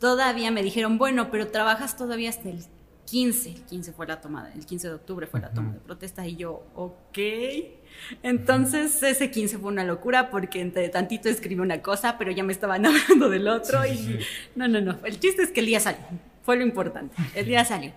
[0.00, 2.64] Todavía me dijeron, bueno, pero trabajas todavía hasta el
[3.06, 3.50] 15.
[3.50, 6.36] El 15 fue la tomada, el 15 de octubre fue la toma de protesta y
[6.36, 7.18] yo, ok.
[8.22, 12.52] Entonces ese 15 fue una locura porque entre tantito escribí una cosa, pero ya me
[12.52, 14.18] estaban hablando del otro Sí, y sí,
[14.56, 14.98] no, no, no.
[15.04, 16.00] El chiste es que el día salió,
[16.42, 17.14] fue lo importante.
[17.34, 17.92] El día salió.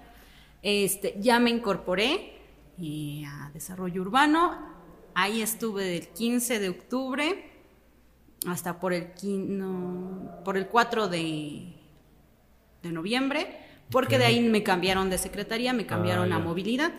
[0.63, 2.33] Este, ya me incorporé
[2.81, 4.57] eh, a desarrollo urbano.
[5.13, 7.51] Ahí estuve del 15 de octubre
[8.47, 11.73] hasta por el, quin- no, por el 4 de,
[12.83, 13.57] de noviembre,
[13.89, 16.91] porque de ahí me cambiaron de secretaría, me cambiaron Ah, a movilidad.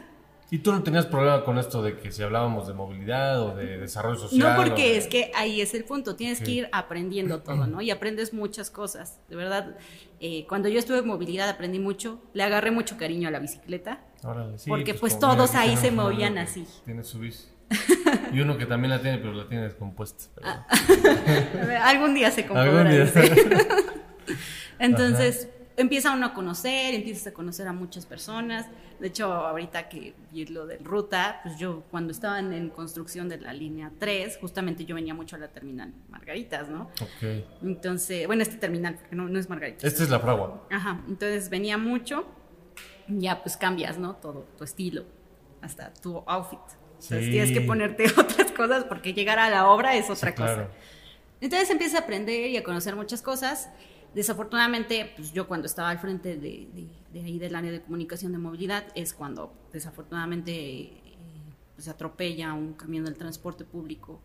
[0.50, 3.78] ¿Y tú no tenías problema con esto de que si hablábamos de movilidad o de
[3.78, 4.50] desarrollo social?
[4.50, 7.80] No, porque de- es que ahí es el punto, tienes que ir aprendiendo todo, ¿no?
[7.80, 9.76] Y aprendes muchas cosas, de verdad.
[10.24, 14.04] eh, cuando yo estuve en movilidad aprendí mucho, le agarré mucho cariño a la bicicleta.
[14.22, 16.64] Órale, sí, porque, pues, como- todos ahí se movían así.
[16.84, 17.46] Tiene su bici.
[18.32, 20.24] Y uno que también la tiene, pero la tiene descompuesta.
[20.34, 20.48] pero-
[21.62, 22.84] A ver, Algún día se compondrá.
[22.84, 23.06] día.
[25.82, 28.66] Entonces, empieza uno a conocer, empiezas a conocer a muchas personas.
[29.00, 33.38] De hecho, ahorita que vi lo del ruta, pues yo cuando estaban en construcción de
[33.40, 36.82] la línea 3, justamente yo venía mucho a la terminal Margaritas, ¿no?
[37.00, 37.44] Ok.
[37.62, 39.84] Entonces, bueno, este terminal, porque no, no es Margaritas.
[39.84, 40.66] Esta es la fragua.
[40.70, 42.26] Ajá, entonces venía mucho,
[43.08, 44.14] ya pues cambias, ¿no?
[44.16, 45.04] Todo, tu estilo,
[45.62, 46.60] hasta tu outfit.
[47.02, 47.30] Entonces Sí.
[47.32, 50.54] tienes que ponerte otras cosas porque llegar a la obra es otra Sí, cosa.
[50.54, 50.70] claro.
[51.40, 53.68] Entonces empiezas a aprender y a conocer muchas cosas.
[54.14, 58.32] Desafortunadamente, pues yo cuando estaba al frente de, de- de ahí del área de comunicación
[58.32, 60.92] de movilidad es cuando desafortunadamente eh,
[61.74, 64.20] pues atropella un camión del transporte público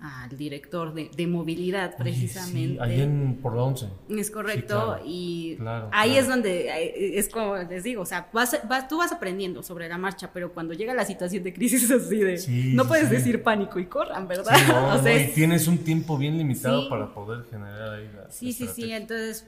[0.00, 2.80] al director de, de movilidad Oye, sí, precisamente.
[2.80, 3.88] ahí en por la 11.
[4.10, 5.02] Es correcto, Sí, claro.
[5.04, 6.22] y Claro, ahí claro.
[6.22, 9.88] es donde eh, es como les digo, o sea, vas, vas- tú vas aprendiendo sobre
[9.88, 13.42] la marcha, pero cuando llega la situación de crisis así de, Sí, no puedes decir
[13.42, 14.54] pánico y corran, ¿verdad?
[14.56, 16.88] Sí, no, o sea, no, y es- tienes un tiempo bien limitado Sí.
[16.88, 19.46] para poder generar ahí la sí, sí, sí, entonces,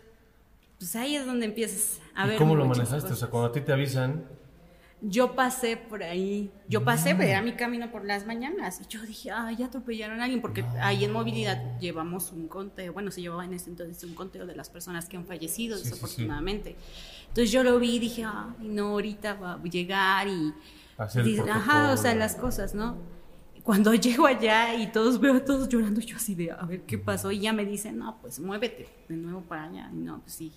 [0.79, 2.35] pues ahí es donde empiezas a ver.
[2.35, 2.97] ¿Y cómo lo manejaste?
[2.97, 3.19] O cosas.
[3.21, 4.25] sea, cuando a ti te avisan,
[5.03, 7.23] Yo pasé por ahí, yo pasé, Mm.
[7.23, 10.63] era mi camino por las mañanas y yo dije, ay, ya atropellaron a alguien, porque
[10.83, 14.55] ahí en movilidad llevamos un conteo, bueno, se llevaba en ese entonces un conteo de
[14.55, 15.95] las personas que han fallecido, Sí, sí, sí.
[15.95, 16.77] desafortunadamente.
[17.29, 20.53] Entonces yo lo vi y dije, ay, no, ahorita va a llegar y...
[20.99, 22.99] Ajá, o sea, las cosas, ¿no?
[23.63, 26.99] Cuando llego allá y todos veo a todos llorando, yo así de, a ver qué
[26.99, 29.91] pasó, y ya me dicen, no, pues muévete de nuevo para allá.
[29.95, 30.53] Y no, pues sí.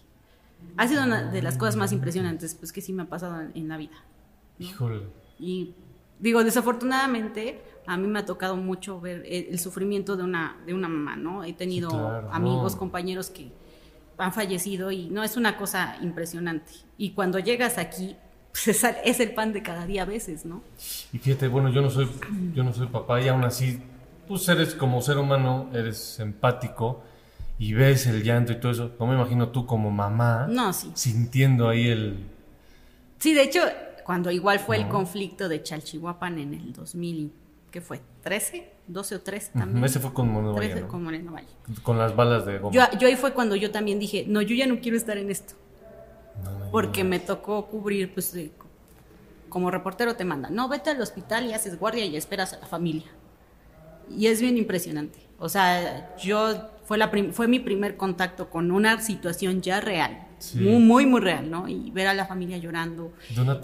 [0.78, 3.68] Ha sido una de las cosas más impresionantes, pues que sí me ha pasado en
[3.70, 3.96] la vida.
[4.60, 5.02] Híjole.
[5.40, 5.74] Y
[6.20, 10.74] digo, desafortunadamente, a mí me ha tocado mucho ver el, el sufrimiento de una, de
[10.74, 11.44] una mamá, ¿no?
[11.44, 12.80] He tenido Sí, claro, amigos, no.
[12.80, 13.52] compañeros que
[14.18, 16.72] han fallecido y no es una cosa impresionante.
[16.98, 18.16] Y cuando llegas aquí,
[18.52, 20.62] pues es, es el pan de cada día a veces, ¿no?
[21.12, 22.08] Y fíjate, bueno, yo no soy,
[22.54, 23.80] yo no soy papá y aún así,
[24.28, 27.04] pues eres como ser humano, eres empático
[27.60, 28.92] y ves el llanto y todo eso.
[29.00, 30.92] No me imagino tú como mamá No, sí.
[30.94, 32.28] sintiendo ahí el...
[33.20, 33.62] Sí, de hecho,
[34.06, 37.32] cuando igual fue el conflicto de Chalchihuapan en el 2000,
[37.72, 38.02] ¿qué fue?
[38.24, 38.64] ¿13?
[38.90, 39.84] ¿12 o 13 también?
[39.86, 40.88] Ese fue con Moreno Valle, 13 ¿no?
[40.90, 41.48] con Moreno Valle.
[41.84, 42.74] Con las balas de goma.
[42.74, 45.32] Yo, yo ahí fue cuando yo también dije, no, yo ya no quiero estar en
[45.32, 45.54] esto.
[46.44, 48.52] No, no, porque me tocó cubrir, pues, de-
[49.50, 52.66] como reportero te mandan, no, vete al hospital y haces guardia y esperas a la
[52.66, 53.06] familia.
[54.10, 55.20] Y es bien impresionante.
[55.40, 60.80] O sea, yo fue, la fue mi primer contacto con una situación ya real, muy,
[60.80, 61.68] muy, muy real, ¿no?
[61.68, 63.14] Y ver a la familia llorando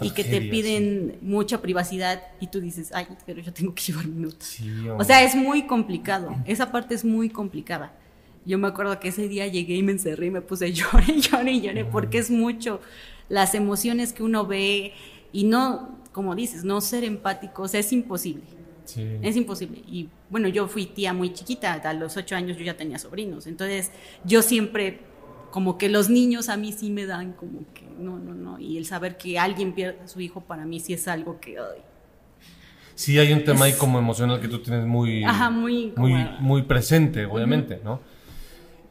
[0.00, 4.06] y que te piden mucha privacidad y tú dices, ay, pero yo tengo que llevar
[4.06, 4.58] minutos.
[4.96, 7.92] o sea, es muy complicado, esa parte es muy complicada.
[8.46, 11.60] Yo me acuerdo que ese día llegué y me encerré y me puse lloré, lloré,
[11.60, 12.80] lloré, porque es mucho
[13.28, 14.92] las emociones que uno ve
[15.32, 18.44] y no, como dices, no ser empático, o sea, es imposible.
[19.22, 19.82] Es imposible.
[19.86, 23.46] Y bueno, yo fui tía muy chiquita, a los ocho años yo ya tenía sobrinos,
[23.46, 23.92] entonces
[24.24, 25.00] yo siempre,
[25.50, 28.78] como que los niños a mí sí me dan como que, no, no, no, y
[28.78, 31.58] el saber que alguien pierde a su hijo para mí sí es algo que...
[31.58, 31.82] Ay,
[33.00, 37.24] sí hay un tema ahí como emocional que tú tienes muy, muy, muy, muy, presente,
[37.24, 38.00] obviamente, ¿no?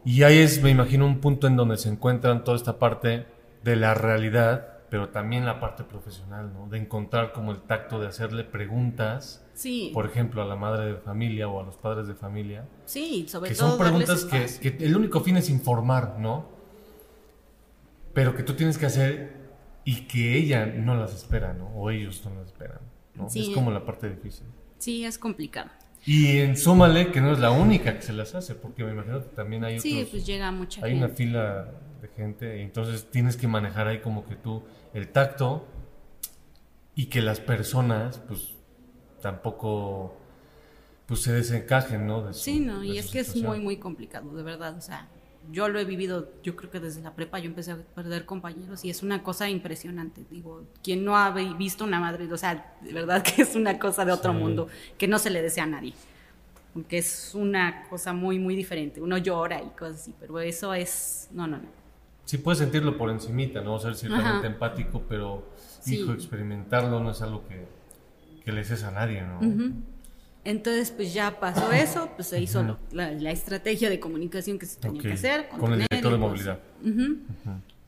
[0.04, 3.26] Y ahí es, me imagino, un punto en donde se encuentran toda esta parte
[3.63, 6.67] de la realidad, pero también la parte profesional, ¿no?
[6.67, 9.91] De encontrar como el tacto de hacerle preguntas, sí.
[9.93, 12.65] por ejemplo, a la madre de familia o a los padres de familia.
[12.86, 13.72] Sí, sobre que todo.
[13.72, 16.45] son preguntas que, el único fin es informar, ¿no?
[18.13, 19.38] Pero que tú tienes que hacer
[19.84, 21.67] y que ella no las espera, ¿no?
[21.76, 22.80] O ellos no las esperan,
[23.15, 23.28] ¿no?
[23.28, 24.48] Es como la parte difícil.
[24.78, 25.69] Sí, es complicado.
[26.06, 29.22] Y en Súmale, que no es la única que se las hace, porque me imagino
[29.22, 33.50] que también hay Sí, pues llega mucha Hay una fila de gente, entonces tienes que
[33.50, 35.67] manejar ahí como que tú el tacto
[36.95, 38.54] y que las personas, pues,
[39.22, 40.16] tampoco
[41.06, 42.32] pues se desencajen, ¿no?
[42.34, 45.08] sí, no, y es que es muy, muy complicado, de verdad, o sea,
[45.52, 48.86] yo lo he vivido, yo creo que desde la prepa yo empecé a perder compañeros
[48.86, 50.24] y es una cosa impresionante.
[50.30, 54.06] Digo, quien no ha visto una madre, o sea, de verdad que es una cosa
[54.06, 55.94] de otro mundo que no se le desea a nadie.
[56.74, 59.02] Porque es una cosa muy, muy diferente.
[59.02, 61.28] Uno llora y cosas así, pero eso es.
[61.32, 61.68] No, no, no.
[62.26, 63.80] Sí, puedes sentirlo por encimita, ¿no?
[63.80, 65.50] Ser ciertamente empático, pero,
[65.88, 67.66] hijo, experimentarlo no es algo que,
[68.50, 69.40] que le a nadie, ¿no?
[70.44, 75.02] Entonces, pues ya pasó eso, pues se hizo la, estrategia de comunicación que se tenía
[75.02, 75.50] que hacer.
[75.50, 76.60] Con, el director de movilidad.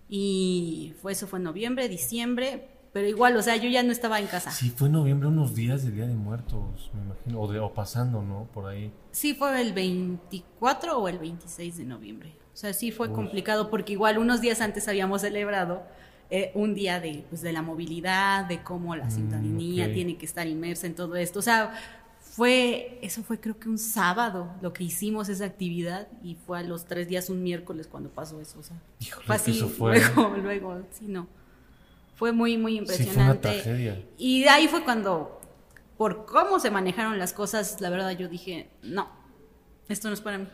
[0.10, 4.20] Y fue, eso fue en noviembre, diciembre, pero igual, o sea, yo ya no estaba
[4.20, 4.52] en casa.
[4.52, 7.74] Sí, fue en noviembre, unos días del Día de Muertos, me imagino, o, de, o
[7.74, 8.50] pasando, ¿no?
[8.54, 8.92] Por ahí.
[9.12, 12.36] Sí, fue el 24 o el 26 de noviembre.
[12.54, 15.84] O sea, sí fue complicado porque igual unos días antes habíamos celebrado
[16.34, 20.26] eh, un día de, pues, de la movilidad, de cómo la mm, ciudadanía tiene que
[20.26, 21.40] estar inmersa en todo esto.
[21.40, 21.74] O sea,
[22.22, 26.64] fue, eso fue creo que un sábado lo que hicimos esa actividad y fue a
[26.64, 28.60] los tres días un miércoles cuando pasó eso.
[28.60, 28.78] O sea,
[29.26, 30.00] fue así, eso fue...
[30.00, 31.28] luego, luego, sí, no.
[32.16, 34.06] Fue muy, muy impresionante.
[34.18, 35.42] Y de ahí fue cuando,
[35.98, 39.10] por cómo se manejaron las cosas, la verdad yo dije, no,
[39.90, 40.48] esto no es para mí.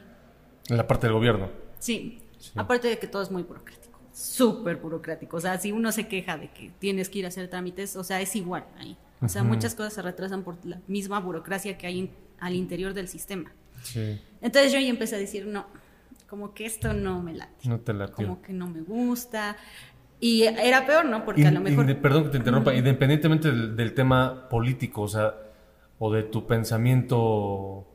[0.70, 1.52] En la parte del gobierno.
[1.78, 2.52] Sí, sí.
[2.56, 3.87] aparte de que todo es muy burocrático,
[4.18, 5.38] súper burocrático.
[5.38, 8.04] O sea, si uno se queja de que tienes que ir a hacer trámites, o
[8.04, 8.98] sea, es igual ahí.
[9.22, 13.08] O sea, muchas cosas se retrasan por la misma burocracia que hay al interior del
[13.08, 13.52] sistema.
[13.84, 14.20] Sí.
[14.42, 15.66] Entonces yo ya empecé a decir, no,
[16.28, 17.70] como que esto no me late.
[17.70, 18.14] No te late.
[18.14, 19.56] Como que no me gusta.
[20.20, 21.24] Y era peor, ¿no?
[21.24, 21.96] Porque a lo mejor...
[21.98, 25.36] perdón que te interrumpa, independientemente del, tema político, o sea,
[26.00, 27.88] o de tu pensamiento,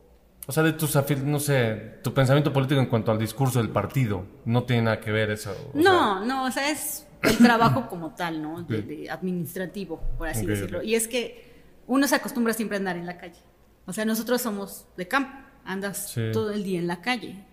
[0.47, 4.27] o sea, de tus, no sé, tu pensamiento político en cuanto al discurso del partido,
[4.45, 5.55] no tiene nada que ver eso.
[5.75, 8.63] No, no, o sea, es el trabajo como tal, ¿no?
[8.63, 10.83] De, administrativo, por así decirlo.
[10.83, 11.53] Y es que
[11.87, 13.39] uno se acostumbra siempre a andar en la calle.
[13.87, 17.45] O sea, nosotros somos de campo, andas todo el día en la calle,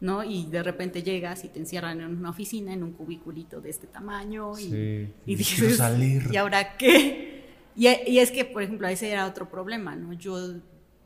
[0.00, 0.24] ¿no?
[0.24, 3.86] Y de repente llegas y te encierran en una oficina, en un cubiculito de este
[3.86, 6.28] tamaño, y, y dices, salir.
[6.32, 7.26] ¿y ahora qué?
[7.78, 10.12] Y, y, es que, por ejemplo, ese era otro problema, ¿no?
[10.12, 10.56] Yo,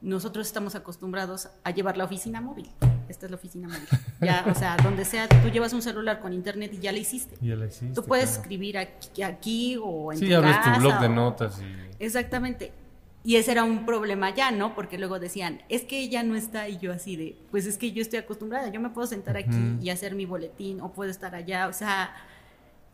[0.02, 2.68] nosotros estamos acostumbrados a llevar la oficina móvil
[3.12, 4.00] esta es la oficina médica.
[4.20, 7.36] Ya, o sea, donde sea, tú llevas un celular con internet y ya la hiciste.
[7.40, 7.92] Ya la hiciste.
[7.92, 11.60] Tú puedes escribir aquí, aquí, o en sí, tu abres tu blog de notas.
[11.60, 12.04] Y...
[12.04, 12.72] Exactamente.
[13.24, 14.76] Y ese era un problema ya, ¿no?
[14.76, 17.90] Porque luego decían, es que ella no está y yo así de, pues es que
[17.90, 21.34] yo estoy acostumbrada, yo me puedo sentar aquí y hacer mi boletín o puedo estar
[21.34, 22.14] allá, o sea,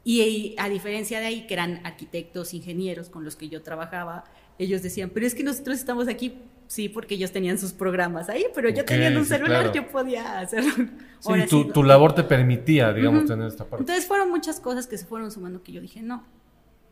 [0.05, 4.25] y, a diferencia de ahí, que eran arquitectos, ingenieros con los que yo trabajaba,
[4.59, 6.39] ellos decían, pero es que nosotros estamos aquí
[6.69, 10.73] sí, porque ellos tenían sus programas ahí, pero yo tenía un celular, yo podía hacerlo.
[11.21, 11.33] Sí,
[11.75, 13.83] tu, labor te permitía, digamos, tener esta parte.
[13.83, 16.25] Entonces fueron muchas cosas que se fueron sumando que yo dije, no.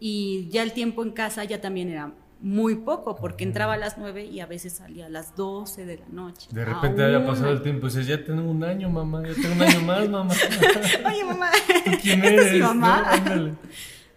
[0.00, 3.98] Y ya el tiempo en casa ya también era muy poco, porque entraba a las
[3.98, 6.48] nueve y a veces salía a las 12 de la noche.
[6.50, 9.54] De repente había pasado el tiempo y dices, ya tengo un año, mamá, ya tengo
[9.54, 10.34] un año más, mamá.
[11.06, 11.50] Oye, mamá,
[12.02, 12.52] ¿quién eres?
[12.52, 13.04] mi mamá?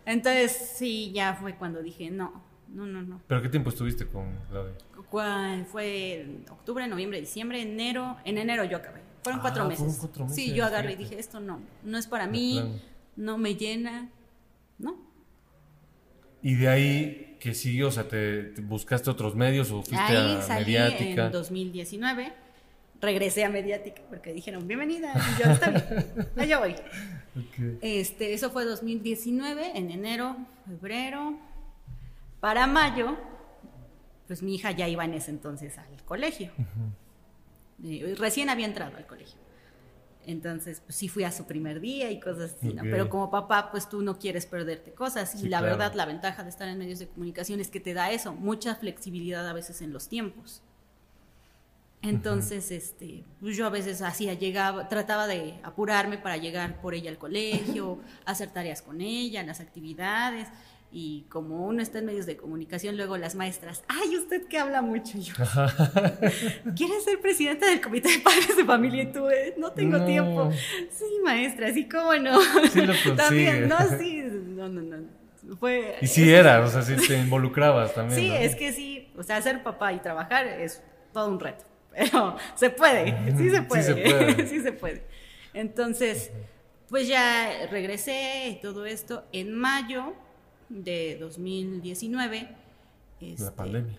[0.06, 3.22] Entonces, sí, ya fue cuando dije, no, no, no, no.
[3.28, 4.74] ¿Pero qué tiempo estuviste con Claudia?
[5.12, 8.18] Fue octubre, noviembre, diciembre, enero.
[8.26, 9.02] En enero yo acabé.
[9.24, 10.08] Fueron, ah, cuatro, meses.
[10.30, 12.82] Sí, yo agarré y dije, esto no, no es para mí,
[13.16, 14.10] no me llena,
[14.78, 14.98] ¿no?
[16.42, 17.90] Y de ahí, ¿qué siguió?
[17.90, 21.26] O sea, ¿te, buscaste otros medios o fuiste ahí a salí mediática?
[21.26, 22.34] en 2019
[23.02, 26.06] regresé a Mediática porque dijeron, bienvenida, y yo, está bien,
[26.38, 26.72] allá voy.
[26.72, 27.78] Ok.
[27.82, 31.38] Este, eso fue 2019, en enero, febrero.
[32.40, 33.18] Para mayo,
[34.30, 36.52] pues mi hija ya iba en ese entonces al colegio.
[37.84, 39.40] Eh, recién había entrado al colegio.
[40.28, 42.76] Entonces, pues sí fui a su primer día y cosas así.
[42.80, 45.34] Pero como papá, pues tú no quieres perderte cosas.
[45.34, 45.78] Y Sí, la claro.
[45.78, 48.76] verdad, la ventaja de estar en medios de comunicación es que te da eso, mucha
[48.76, 50.62] flexibilidad a veces en los tiempos.
[52.02, 57.10] Entonces, este, pues yo a veces hacía, llegaba, trataba de apurarme para llegar por ella
[57.10, 60.48] al colegio, hacer tareas con ella, las actividades.
[60.92, 64.82] Y como uno está en medios de comunicación, luego las maestras, ay, usted que habla
[64.82, 65.20] mucho.
[65.20, 65.34] Yo,
[66.76, 69.04] ¿quieres ser presidenta del comité de padres de familia?
[69.04, 70.06] Y tú, "Eh, no tengo No.
[70.06, 70.52] tiempo.
[70.90, 72.40] Sí, maestra, así como no.
[72.72, 72.94] Sí lo.
[73.16, 75.20] También, no, sí, no, no, no.
[75.60, 78.20] Fue, Y sí era, o sea, sí te involucrabas también.
[78.20, 78.36] Sí, ¿no?
[78.36, 80.82] es que sí, o sea, ser papá y trabajar es
[81.14, 84.48] todo un reto, pero se puede, sí se puede, se puede.
[84.48, 85.04] sí se puede.
[85.54, 86.32] Entonces,
[86.90, 90.14] pues ya regresé y todo esto en mayo
[90.70, 92.42] de 2019.
[93.22, 93.98] La este, pandemia.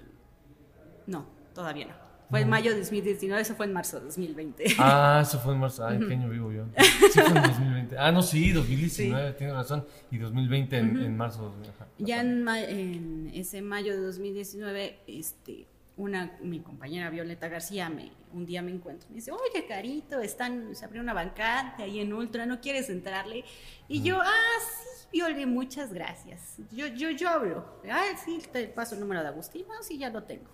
[1.06, 2.10] No, todavía no.
[2.30, 4.64] Fue en mayo de 2019, eso fue en marzo de 2020.
[4.78, 5.84] Ah, eso fue en marzo.
[5.84, 6.64] Ay, ¿qué año vivo yo?
[7.12, 7.98] Sí, fue en 2020.
[7.98, 9.84] Ah, no, sí, 2019, tienes razón.
[10.12, 11.52] Y 2020 en, en marzo.
[11.74, 11.88] ajá.
[11.98, 18.12] Ya en, ma- en ese mayo de 2019, este, una, mi compañera Violeta García me,
[18.32, 22.12] un día me encuentra me dice, oye, Carito, están, se abrió una vacante ahí en
[22.12, 23.44] Ultra, ¿no quieres entrarle?
[23.88, 24.28] Y yo, ah,
[24.60, 26.56] sí, Viole, muchas gracias.
[26.70, 27.64] Yo, yo, yo hablo.
[27.90, 29.64] Ah, sí, te paso el número de Agustín.
[29.70, 30.48] Ah, sí, ya lo tengo.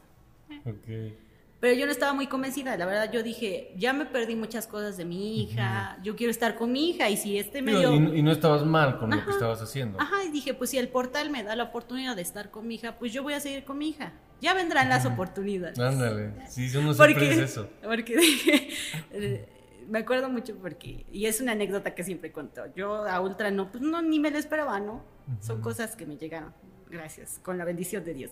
[0.64, 1.14] Ok.
[1.58, 4.98] Pero yo no estaba muy convencida, la verdad yo dije, ya me perdí muchas cosas
[4.98, 8.14] de mi hija, yo quiero estar con mi hija y si este Digo, medio...
[8.14, 9.98] y, y no estabas mal con lo que estabas haciendo.
[9.98, 12.74] Ajá, y dije, pues si el portal me da la oportunidad de estar con mi
[12.74, 14.12] hija, pues yo voy a seguir con mi hija.
[14.42, 15.78] Ya vendrán las oportunidades.
[15.78, 16.34] Ándale.
[16.50, 17.70] Sí, siempre Porque, es eso.
[17.82, 18.68] porque dije,
[19.12, 19.48] eh,
[19.88, 23.70] me acuerdo mucho porque, y es una anécdota que siempre cuento, yo a Ultra no,
[23.70, 25.02] pues no, ni me lo esperaba, ¿no?
[25.40, 26.52] Son cosas que me llegaron,
[26.88, 28.30] gracias, con la bendición de Dios.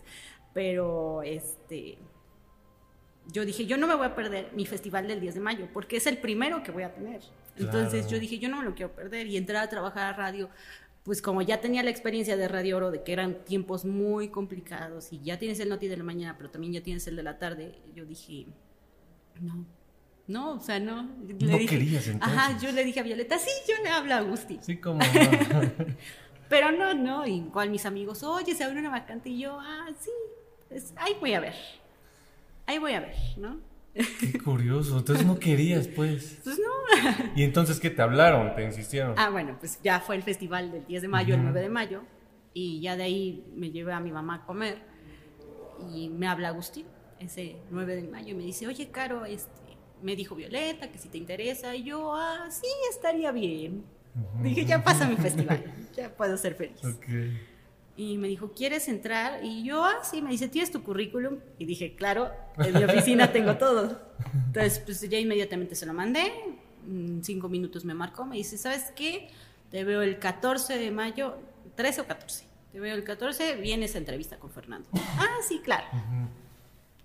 [0.53, 1.99] Pero, este,
[3.33, 5.97] yo dije, yo no me voy a perder mi festival del 10 de mayo, porque
[5.97, 7.21] es el primero que voy a tener.
[7.57, 8.09] Entonces Claro.
[8.17, 10.51] yo dije, yo no me lo quiero perder y entrar a trabajar a radio,
[11.05, 15.13] pues como ya tenía la experiencia de Radio Oro, de que eran tiempos muy complicados
[15.13, 17.39] y ya tienes el noti de la mañana, pero también ya tienes el de la
[17.39, 18.47] tarde, yo dije,
[19.41, 19.65] no,
[20.27, 21.09] no, o sea, no.
[21.27, 22.39] Le No dije- querías, entonces.
[22.39, 24.59] Ajá, yo le dije a Violeta, sí, yo le hablo a Agustín.
[24.63, 24.99] Sí, como.
[25.53, 25.63] no.
[26.49, 30.11] Pero no, no, igual mis amigos, oye, se abre una vacante y yo, ah, sí,
[30.69, 31.55] pues, ahí voy a ver.
[32.67, 33.61] Ahí voy a ver, ¿no?
[33.95, 34.99] Qué curioso.
[34.99, 36.41] Entonces no querías, pues.
[36.45, 37.25] Pues no.
[37.37, 38.55] ¿Y entonces qué te hablaron?
[38.55, 39.15] ¿Te insistieron?
[39.19, 42.03] Ah, bueno, pues ya fue el festival del 10 de mayo, el 9 de mayo,
[42.53, 44.79] y ya de ahí me llevé a mi mamá a comer
[45.93, 46.87] y me habla Agustín
[47.21, 49.51] ese 9 de mayo y me dice, oye, Caro, este,
[50.05, 53.85] me dijo Violeta que si te interesa, y yo, ah, sí, estaría bien.
[54.43, 55.65] Dije, ya pasa mi festival,
[55.97, 56.81] ya puedo ser feliz.
[57.97, 59.43] Y me dijo, ¿quieres entrar?
[59.43, 61.39] Y yo, ah, sí, me dice, ¿tienes tu currículum?
[61.59, 64.03] Y dije, claro, en mi oficina tengo todo.
[64.47, 66.33] Entonces, pues ya inmediatamente se lo mandé.
[66.87, 69.31] En cinco minutos me marcó, me dice, ¿sabes qué?
[69.71, 71.39] Te veo el 14 de mayo,
[71.77, 72.45] 13 o 14.
[72.73, 74.89] Te veo el 14, vienes a entrevista con Fernando.
[75.19, 75.87] Ah, sí, claro.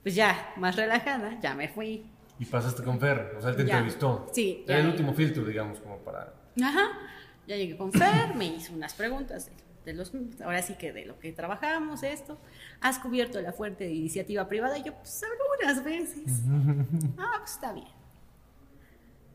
[0.04, 2.06] Pues ya, más relajada, ya me fui.
[2.40, 3.74] Y pasaste con Fer, o sea, él te Ya.
[3.78, 4.30] entrevistó.
[4.34, 6.34] Sí, Era el último filtro, digamos, como para.
[6.64, 6.88] Ajá.
[7.48, 9.52] Ya llegué con Fer, me hizo unas preguntas
[9.86, 10.12] de, los,
[10.44, 12.40] ahora sí que de lo que trabajamos, esto.
[12.80, 14.78] ¿Has cubierto la fuente de iniciativa privada?
[14.78, 16.42] Y yo, pues algunas veces.
[17.18, 17.88] ah, pues está bien.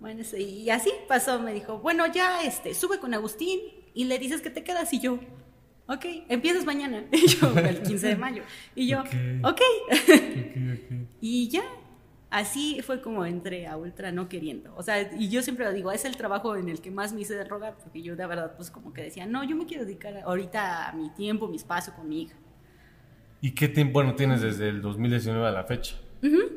[0.01, 3.61] Bueno, y así pasó, me dijo, bueno, ya este, sube con Agustín
[3.95, 5.19] y le dices que te quedas y yo,
[5.89, 7.05] ok, empiezas mañana.
[7.13, 8.43] Y yo, el 15 de mayo.
[8.75, 9.07] Y yo, Ok.
[9.45, 9.51] ok.
[9.51, 9.61] Ok,
[9.93, 10.93] ok.
[11.21, 11.63] Y ya,
[12.35, 14.75] así fue como entré a Ultra no queriendo.
[14.77, 17.21] O sea, y yo siempre lo digo, es el trabajo en el que más me
[17.21, 19.85] hice de rogar, porque yo de verdad pues como que decía, no, yo me quiero
[19.85, 22.37] dedicar ahorita a mi tiempo, mi espacio con mi hija.
[23.41, 25.97] ¿Y qué tiempo, bueno, tienes desde el 2019 a la fecha?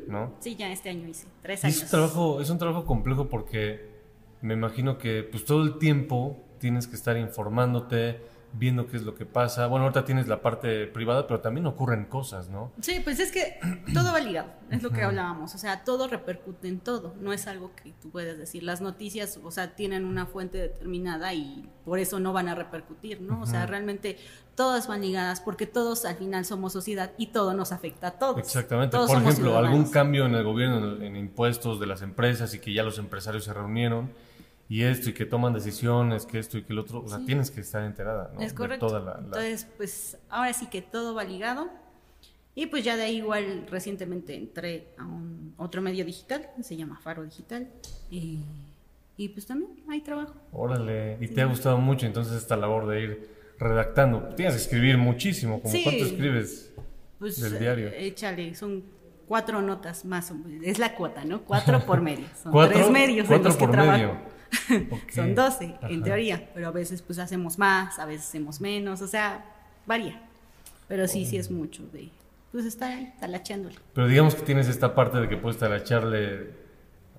[0.06, 0.34] ¿No?
[0.40, 1.76] Sí, ya este año hice, tres Y años.
[1.76, 3.86] es un trabajo, es un trabajo complejo porque
[4.40, 8.18] me imagino que pues todo el tiempo tienes que estar informándote,
[8.52, 9.66] viendo qué es lo que pasa.
[9.66, 12.72] Bueno, ahorita tienes la parte privada, pero también ocurren cosas, ¿no?
[12.80, 13.58] Sí, pues es que
[13.94, 17.46] todo va ligado, es lo que hablábamos, o sea, todo repercute en todo, no es
[17.46, 18.62] algo que tú puedes decir.
[18.62, 23.20] Las noticias, o sea, tienen una fuente determinada y por eso no van a repercutir,
[23.20, 23.40] ¿no?
[23.40, 24.18] O sea, realmente
[24.54, 28.38] todas van ligadas porque todos al final somos sociedad y todo nos afecta a todos.
[28.38, 28.96] Exactamente.
[28.96, 32.58] Todos Por ejemplo, algún cambio en el gobierno, en, en impuestos de las empresas y
[32.58, 34.10] que ya los empresarios se reunieron
[34.68, 37.26] y esto y que toman decisiones, que esto y que el otro, o sea, Sí.
[37.26, 38.40] tienes que estar enterada, ¿no?
[38.42, 38.86] Es De correcto.
[38.86, 41.68] toda la- la- Entonces, pues ahora sí que todo va ligado.
[42.54, 46.98] Y pues ya de ahí igual recientemente entré a un otro medio digital, se llama
[47.00, 47.68] Faro Digital.
[48.10, 48.40] Y,
[49.16, 50.34] y pues también hay trabajo.
[50.52, 54.34] Órale, y te ha gustado mucho entonces esta labor de ir redactando.
[54.34, 55.82] Tienes que escribir muchísimo, como Sí.
[55.84, 56.72] cuánto escribes
[57.20, 57.88] Pues del diario.
[57.88, 58.82] eh, échale, son
[59.28, 61.42] cuatro notas más, es la cuota, ¿no?
[61.42, 62.26] Cuatro por medio.
[62.42, 62.76] Son ¿Cuatro?
[62.78, 64.16] tres medios en Cuatro los que por trabajo.
[65.14, 65.88] Son doce, Ajá.
[65.88, 69.44] en teoría, pero a veces pues hacemos más, a veces hacemos menos, o sea,
[69.86, 70.22] varía.
[70.88, 72.08] Pero sí, sí es mucho de,
[72.50, 73.76] pues estar ahí, talacheándole.
[73.94, 76.50] Pero digamos que tienes esta parte de que puedes talacharle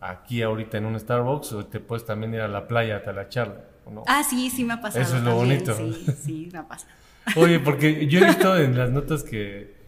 [0.02, 3.60] aquí ahorita en un Starbucks o te puedes también ir a la playa a talacharle,
[3.86, 4.04] ¿o no?
[4.08, 5.04] Ah, sí, sí me ha pasado.
[5.04, 5.76] Eso es lo también, bonito.
[5.76, 6.92] Sí, sí, me ha pasado.
[7.36, 9.79] Oye, porque yo he visto en las notas que,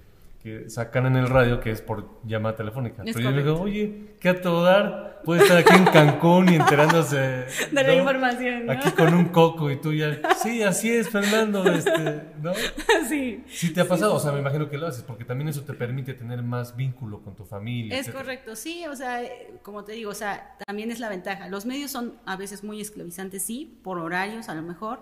[0.41, 3.03] que sacan en el radio que es por llamada telefónica.
[3.05, 3.63] Es Pero yo digo, correcto.
[3.63, 5.21] oye, ¿qué a todo dar?
[5.23, 7.17] Puede estar aquí en Cancún y enterándose
[7.71, 8.71] De la información, ¿no?
[8.71, 12.53] Aquí con un coco y tú ya, sí, así es, Fernando, este, ¿no?
[13.07, 13.43] sí.
[13.47, 15.73] Sí te ha pasado, o sea, me imagino que lo haces, porque también eso te
[15.73, 17.93] permite tener más vínculo con tu familia.
[17.93, 18.23] Es etcétera.
[18.23, 21.49] correcto, sí, o sea, eh, como te digo, o sea, también es la ventaja.
[21.49, 25.01] Los medios son a veces muy esclavizantes, sí, por horarios a lo mejor,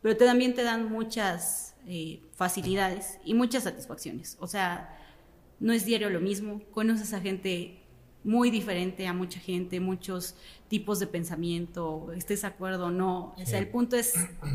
[0.00, 4.36] pero te- también te dan muchas eh, facilidades y muchas satisfacciones.
[4.40, 4.96] O sea,
[5.60, 7.80] no es diario lo mismo, conoces a gente
[8.24, 10.34] muy diferente, a mucha gente, muchos
[10.68, 13.34] tipos de pensamiento, estés de acuerdo o no.
[13.36, 14.14] O sea, el punto es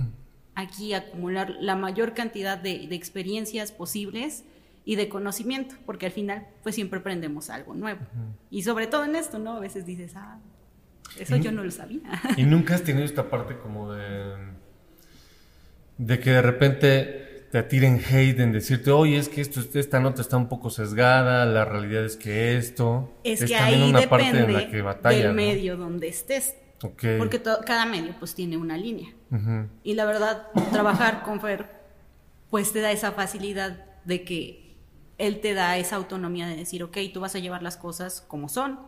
[0.55, 4.43] aquí acumular la mayor cantidad de, de experiencias posibles
[4.85, 8.01] y de conocimiento, porque al final pues siempre aprendemos algo nuevo.
[8.49, 9.53] Y sobre todo en esto, ¿no?
[9.53, 10.39] A veces dices, ah,
[11.19, 12.01] eso yo no lo sabía.
[12.37, 14.53] Y nunca has tenido esta parte como de.
[16.05, 20.21] De que de repente te tiren hate en decirte, oye, es que esto, esta nota
[20.21, 23.13] está un poco sesgada, la realidad es que esto.
[23.23, 25.17] es que también ahí una parte en la que batalla.
[25.17, 25.33] del ¿no?
[25.33, 27.03] medio donde estés, Ok.
[27.19, 29.09] porque cada medio pues tiene una línea.
[29.83, 31.67] Y la verdad, trabajar con Fer,
[32.49, 34.75] pues te da esa facilidad de que
[35.17, 38.49] él te da esa autonomía de decir, ok, tú vas a llevar las cosas como
[38.49, 38.79] son.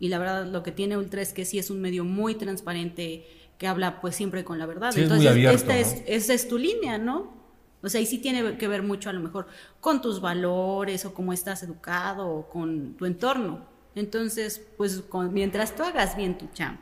[0.00, 3.24] Y la verdad, lo que tiene Ultra es que sí es un medio muy transparente,
[3.58, 4.92] que habla pues siempre con la verdad.
[4.92, 5.78] Sí, es Entonces, abierto, esta ¿no?
[5.80, 7.36] es, esa es tu línea, ¿no?
[7.82, 9.46] O sea, y sí tiene que ver mucho a lo mejor
[9.80, 13.66] con tus valores o cómo estás educado o con tu entorno.
[13.94, 16.80] Entonces, pues con- mientras tú hagas bien tu chamba,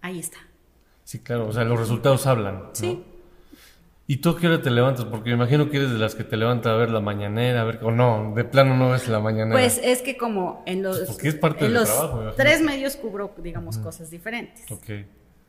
[0.00, 0.38] ahí está.
[1.04, 2.54] Sí, claro, o sea, los resultados hablan.
[2.64, 2.70] ¿no?
[2.74, 3.04] Sí.
[4.10, 5.04] ¿Y tú a qué hora te levantas?
[5.04, 7.64] Porque me imagino que eres de las que te levantas a ver la mañanera, a
[7.64, 9.52] ver, o no, de plano no ves la mañanera.
[9.52, 12.96] Pues es que como en los, Porque es parte en del los trabajo, tres medios
[12.96, 14.68] cubro, digamos, cosas diferentes.
[14.68, 15.06] Ok.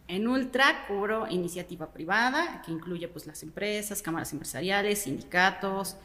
[0.08, 5.96] En Ultra cubro iniciativa privada, que incluye pues las empresas, cámaras empresariales, sindicatos,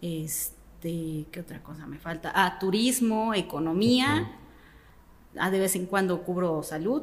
[0.00, 2.32] este, ¿qué otra cosa me falta?
[2.34, 4.32] Ah, turismo, economía,
[5.36, 7.02] ah, de vez en cuando cubro salud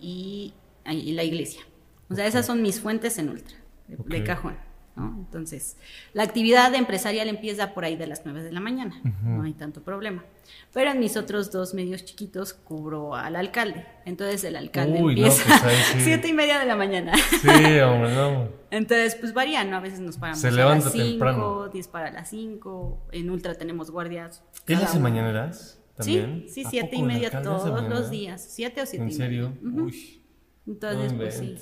[0.00, 0.54] y,
[0.88, 1.62] y la iglesia.
[2.08, 3.56] O sea, esas son mis fuentes en Ultra,
[3.96, 4.56] de, cajón.
[4.96, 5.16] ¿no?
[5.18, 5.76] Entonces,
[6.12, 9.82] la actividad empresarial empieza por ahí de las 9 de la mañana, no hay tanto
[9.82, 10.24] problema.
[10.72, 13.86] Pero en mis otros dos medios chiquitos cubro al alcalde.
[14.04, 16.00] Entonces el alcalde Uy, no, empieza pues sí.
[16.04, 17.12] siete y media de la mañana.
[17.16, 17.48] Sí,
[17.80, 18.48] hombre, no.
[18.70, 19.76] Entonces, pues varía, ¿no?
[19.76, 21.68] A veces nos paramos Se a las 5, temprano.
[21.68, 23.08] 10 para las 5.
[23.12, 24.42] En Ultra tenemos guardias.
[24.66, 25.08] ¿Él cada hace uno.
[25.08, 25.80] mañaneras?
[25.96, 26.44] ¿También?
[26.48, 28.44] Sí, sí, ¿A siete y media todos los días.
[28.50, 29.50] Siete o siete ¿En y serio?
[29.62, 29.70] media.
[29.70, 29.84] Ujú.
[29.86, 30.22] Uy,
[30.66, 31.56] Entonces, no pues sí,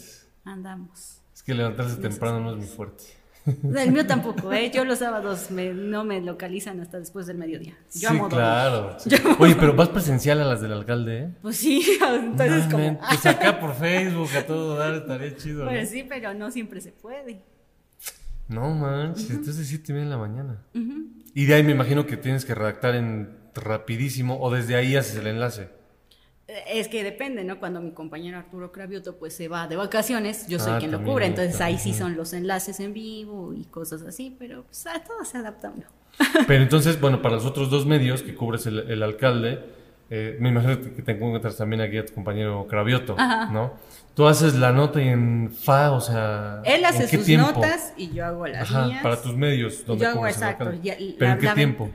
[0.44, 1.21] andamos.
[1.42, 3.04] Es que levantarse temprano no es muy fuerte.
[3.44, 4.70] El mío tampoco, ¿eh?
[4.72, 7.76] Yo los sábados me- no me localizan hasta después del mediodía.
[7.92, 8.96] Yo sí, amo claro.
[9.00, 9.10] sí.
[9.40, 11.34] Oye, pero vas presencial a las del alcalde, ¿eh?
[11.42, 11.82] Pues sí,
[12.14, 13.00] entonces No, como...
[13.00, 15.64] Pues acá por Facebook, a todo dar, estaría chido.
[15.64, 15.70] ¿no?
[15.70, 17.42] Pues sí, pero no siempre se puede.
[18.48, 20.62] No manches, entonces siete y media de la mañana.
[21.34, 25.16] Y de ahí me imagino que tienes que redactar en rapidísimo o desde ahí haces
[25.16, 25.68] el enlace.
[26.68, 27.58] Es que depende, ¿no?
[27.58, 31.02] Cuando mi compañero Arturo Cravioto pues se va de vacaciones, yo soy Ah, quien lo
[31.04, 35.02] cubre, entonces ahí sí son los enlaces en vivo y cosas así, pero pues a
[35.02, 35.86] todo se adapta uno.
[36.46, 39.60] Pero entonces, bueno, para los otros dos medios que cubres el, el alcalde,
[40.10, 43.72] eh, me imagino que te encuentras también aquí a tu compañero Cravioto, ¿no?
[44.14, 46.60] Tú haces la nota y en fa, o sea.
[46.66, 47.46] Él hace ¿en qué sus tiempo?
[47.52, 49.02] notas y yo hago las Ajá, mías.
[49.02, 50.64] para tus medios, donde Yo hago exacto.
[50.66, 51.90] la- Pero ¿en qué la- tiempo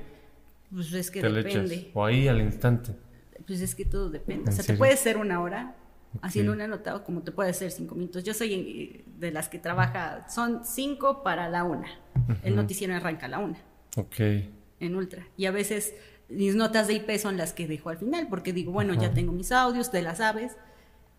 [0.73, 1.75] Pues es que te le depende.
[1.75, 1.87] echas?
[1.93, 2.93] O ahí al instante.
[3.47, 4.49] Pues es que todo depende.
[4.49, 5.75] O ¿En sea, te puede ser una hora
[6.21, 6.57] haciendo Ok.
[6.57, 8.23] una nota o como te puede ser cinco minutos.
[8.23, 11.87] Yo soy eh, de las que trabaja, son cinco para la una.
[12.43, 13.57] El noticiero arranca a la una
[13.95, 14.19] Ok.
[14.79, 15.25] en Ultra.
[15.37, 15.93] Y a veces
[16.29, 19.31] mis notas de IP son las que dejo al final, porque digo, bueno, ya tengo
[19.31, 20.57] mis audios, te las sabes.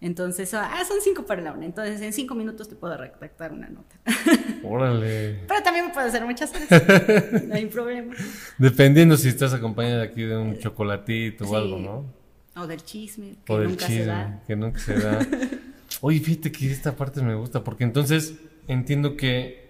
[0.01, 1.65] Entonces, ah, son cinco para la una.
[1.67, 3.97] Entonces, en cinco minutos te puedo redactar una nota.
[4.63, 5.41] Órale.
[5.49, 7.43] Pero también me puedo hacer muchas horas.
[7.49, 8.15] No hay problema.
[8.59, 12.18] Dependiendo si estás acompañada aquí de un chocolatito o algo, ¿no?
[12.61, 14.43] O del chisme, que O del nunca se chisme, da.
[14.47, 15.19] que nunca se da.
[16.01, 18.35] Oye, fíjate que esta parte me gusta, porque entonces
[18.67, 19.69] entiendo que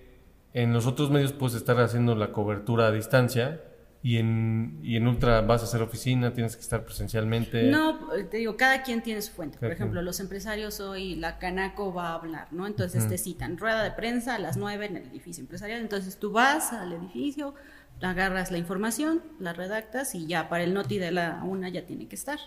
[0.53, 3.62] en los otros medios puedes estar haciendo la cobertura a distancia
[4.03, 7.64] y en, y en Ultra vas a hacer oficina, tienes que estar presencialmente.
[7.64, 7.99] No,
[8.30, 9.59] te digo, cada quien tiene su fuente.
[9.59, 10.05] Por ejemplo, quien.
[10.05, 12.66] los empresarios hoy, la Canaco va a hablar, ¿no?
[12.66, 15.80] Entonces te citan rueda de prensa a las 9 en el edificio empresarial.
[15.80, 17.55] Entonces tú vas al edificio,
[18.01, 22.07] agarras la información, la redactas y ya para el noti de la una ya tiene
[22.07, 22.39] que estar.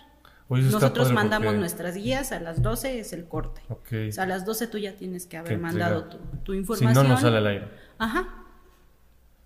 [0.48, 3.62] Oye, Nosotros padre mandamos porque- nuestras guías, a las 12 es el corte.
[3.68, 3.78] O
[4.12, 6.94] sea, a las 12 tú ya tienes que haber Que mandado tu, tu Si información.
[7.08, 7.68] no, no sale al aire.
[7.98, 8.28] Ajá.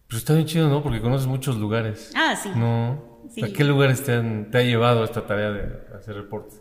[0.08, 0.82] Pero está bien chido, ¿no?
[0.82, 2.12] Porque conoces muchos lugares.
[2.16, 2.50] Ah, sí.
[2.56, 3.16] No.
[3.30, 3.42] Sí.
[3.44, 6.60] ¿A qué lugares te, han- te ha llevado esta tarea de hacer reportes?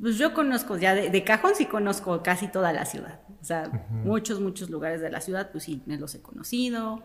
[0.00, 3.20] Pues yo conozco, ya de, de cajón sí conozco casi toda la ciudad.
[3.40, 7.02] O sea, muchos, muchos lugares de la ciudad, pues sí, me los he conocido.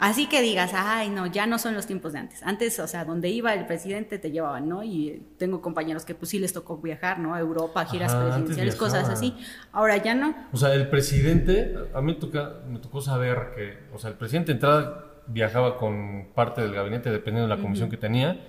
[0.00, 2.42] Así que digas, ay, no, ya no son los tiempos de antes.
[2.42, 4.82] Antes, o sea, donde iba el presidente te llevaban, ¿no?
[4.82, 7.34] Y eh, tengo compañeros que pues sí les tocó viajar, ¿no?
[7.34, 9.36] A Europa, giras Ajá, presidenciales, cosas así.
[9.72, 10.34] Ahora ya no.
[10.52, 14.48] O sea, el presidente, a mí toca, me tocó saber que, o sea, el presidente
[14.48, 18.40] de entrada viajaba con parte del gabinete, dependiendo de la comisión que tenía,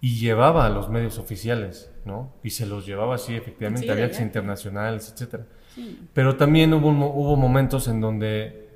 [0.00, 2.32] y llevaba a los medios oficiales, ¿no?
[2.42, 4.26] Y se los llevaba así, efectivamente, Sí, a de viajes allá.
[4.26, 5.46] internacionales, etcétera.
[5.74, 6.08] Sí.
[6.12, 8.67] Pero también hubo, hubo momentos en donde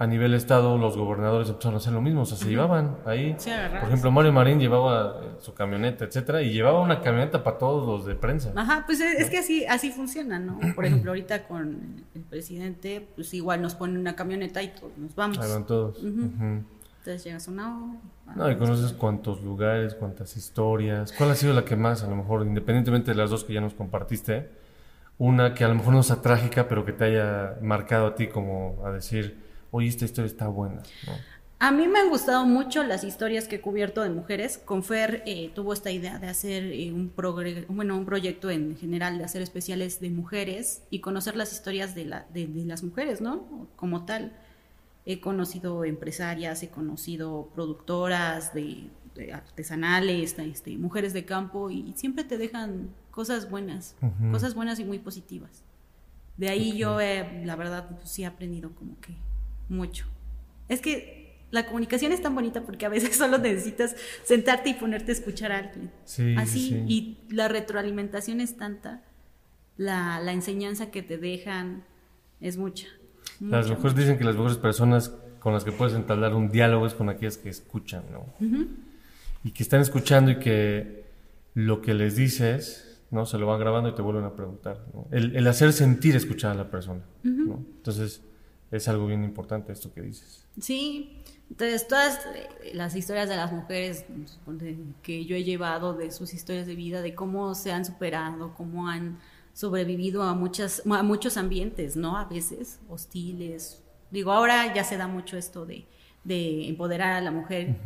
[0.00, 3.34] a nivel estado los gobernadores empezaron a hacer lo mismo, o sea, se llevaban ahí.
[3.36, 3.50] Sí.
[3.80, 7.86] Por ejemplo, Mario Marín llevaba eh, su camioneta, etcétera, y llevaba una camioneta para todos
[7.86, 8.50] los de prensa.
[8.56, 10.58] Ajá, pues es, es que así, así funciona, ¿no?
[10.74, 15.14] Por ejemplo, ahorita con el presidente, pues igual nos pone una camioneta y todos nos
[15.14, 15.38] vamos.
[15.38, 15.98] Ahí van todos.
[16.02, 18.00] Entonces llegas a una hora.
[18.36, 21.12] No, y conoces cuántos lugares, cuántas historias.
[21.12, 23.60] ¿Cuál ha sido la que más, a lo mejor, independientemente de las dos que ya
[23.60, 24.48] nos compartiste,
[25.18, 28.28] una que a lo mejor no sea trágica, pero que te haya marcado a ti
[28.28, 30.82] como a decir, oye, esta historia está buena?
[31.06, 31.12] ¿no?
[31.62, 34.56] A mí me han gustado mucho las historias que he cubierto de mujeres.
[34.56, 37.12] Confer eh, tuvo esta idea de hacer eh, un,
[37.68, 42.06] bueno, un proyecto en general de hacer especiales de mujeres y conocer las historias de,
[42.06, 43.68] la, de, de las mujeres, ¿no?
[43.76, 44.32] Como tal.
[45.04, 52.24] He conocido empresarias, he conocido productoras de, de artesanales, este, mujeres de campo y siempre
[52.24, 53.96] te dejan cosas buenas,
[54.30, 55.62] cosas buenas y muy positivas.
[56.38, 59.14] De ahí yo, la verdad, pues, sí he aprendido como que
[59.70, 60.06] mucho.
[60.68, 65.12] Es que la comunicación es tan bonita porque a veces solo necesitas sentarte y ponerte
[65.12, 65.90] a escuchar a alguien.
[66.04, 66.84] Sí, Así, sí.
[66.86, 69.02] y la retroalimentación es tanta,
[69.76, 71.84] la, la enseñanza que te dejan
[72.40, 72.86] es mucha.
[73.40, 76.92] Las mujeres dicen que las mejores personas con las que puedes entablar un diálogo es
[76.94, 78.26] con aquellas que escuchan, ¿no?
[79.42, 81.04] Y que están escuchando y que
[81.54, 83.24] lo que les dices, ¿no?
[83.24, 85.06] Se lo van grabando y te vuelven a preguntar, ¿no?
[85.10, 87.64] El, el hacer sentir escuchar a la persona, ¿no?
[87.76, 88.22] Entonces,
[88.70, 90.46] es algo bien importante esto que dices.
[90.60, 94.04] Sí, entonces todas eh, las historias de las mujeres
[94.46, 98.54] de- que yo he llevado, de sus historias de vida, de cómo se han superado,
[98.54, 99.18] cómo han
[99.52, 102.16] sobrevivido a muchas a muchos ambientes, ¿no?
[102.16, 103.82] A veces hostiles.
[104.10, 105.86] Digo, ahora ya se da mucho esto de,
[106.24, 107.76] de empoderar a la mujer.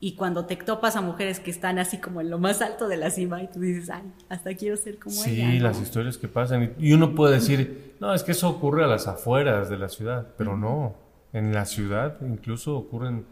[0.00, 2.96] Y cuando te topas a mujeres que están así como en lo más alto de
[2.98, 5.54] la cima y tú dices, ay, hasta quiero ser como Sí, ella.
[5.54, 5.64] ¿no?
[5.64, 6.74] las historias que pasan.
[6.78, 10.34] Y uno puede decir, no, es que eso ocurre a las afueras de la ciudad,
[10.36, 10.96] pero no.
[11.32, 13.24] En la ciudad incluso ocurren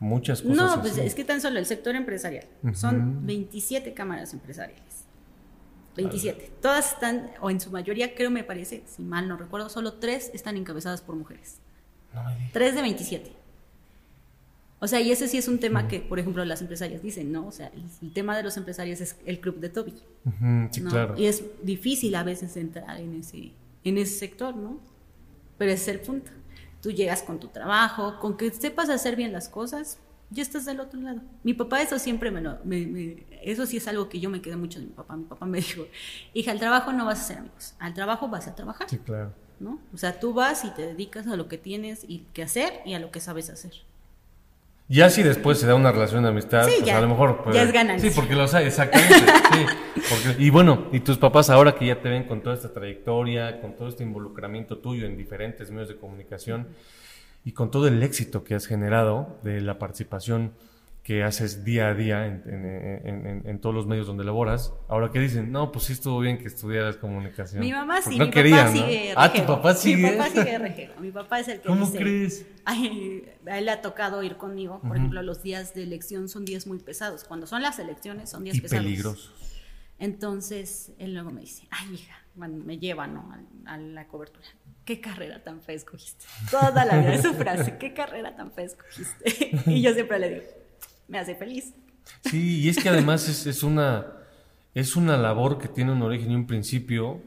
[0.00, 0.56] muchas cosas.
[0.56, 1.00] No, pues así.
[1.02, 2.46] es que tan solo el sector empresarial.
[2.74, 5.06] Son 27 cámaras empresariales.
[5.96, 6.52] 27.
[6.60, 10.30] Todas están, o en su mayoría, creo me parece, si mal no recuerdo, solo tres
[10.34, 11.58] están encabezadas por mujeres.
[12.14, 12.52] No me digas.
[12.52, 13.32] 3 de 27.
[14.84, 17.46] O sea, y ese sí es un tema que, por ejemplo, las empresarias dicen, ¿no?
[17.46, 19.94] O sea, el, el tema de los empresarios es el club de Toby.
[20.72, 20.90] Sí, ¿no?
[20.90, 21.14] claro.
[21.16, 23.52] Y es difícil a veces entrar en ese,
[23.84, 24.80] en ese sector, ¿no?
[25.56, 26.32] Pero ese es el punto.
[26.82, 30.80] Tú llegas con tu trabajo, con que sepas hacer bien las cosas, ya estás del
[30.80, 31.20] otro lado.
[31.44, 32.58] Mi papá eso siempre me lo...
[32.64, 35.14] me- me- eso sí es algo que yo me quedé mucho de mi papá.
[35.16, 35.86] Mi papá me dijo,
[36.34, 39.32] hija, al trabajo no vas a ser amigos, al trabajo vas a trabajar, Sí, claro.
[39.60, 39.78] ¿no?
[39.94, 42.94] O sea, tú vas y te dedicas a lo que tienes y que hacer y
[42.94, 43.72] a lo que sabes hacer.
[44.92, 47.42] Ya si después se da una relación de amistad, Sí, pues ya- a lo mejor...
[47.52, 48.10] ya es ganancia.
[48.10, 49.14] Sí, porque los hay, exactamente.
[49.52, 49.64] sí,
[49.94, 53.60] porque- y bueno, y tus papás ahora que ya te ven con toda esta trayectoria,
[53.62, 56.68] con todo este involucramiento tuyo en diferentes medios de comunicación
[57.44, 60.52] y con todo el éxito que has generado de la participación
[61.02, 65.10] que haces día a día en, en- en- en- todos los medios donde laboras, ahora
[65.10, 67.58] que dicen, no, pues sí estuvo bien que estudiaras comunicación.
[67.60, 68.86] Mi mamá Porque sí, no mi querían, papá ¿no?
[68.86, 69.96] sigue Ah, tu papá sigue.
[70.12, 70.94] Mi papá sigue rejego.
[71.00, 72.46] Mi papá es el que ¿Cómo dice, crees?
[72.64, 74.80] Ay, a él le ha tocado ir conmigo.
[74.80, 77.24] Por ejemplo, los días de elección son días muy pesados.
[77.24, 78.84] Cuando son las elecciones son días Y pesados.
[78.84, 79.32] peligrosos.
[79.98, 83.32] Entonces, él luego me dice, ay, hija, bueno, me lleva, ¿no?
[83.66, 84.46] A, a la cobertura.
[84.84, 86.24] ¿Qué carrera tan fea escogiste?
[86.50, 89.50] Toda la vida es su frase, ¿qué carrera tan fea escogiste?
[89.70, 90.42] y yo siempre le digo,
[91.08, 91.74] me hace feliz.
[92.24, 94.22] Sí, y es que además es, es una
[94.74, 97.20] es una labor que tiene un origen y un principio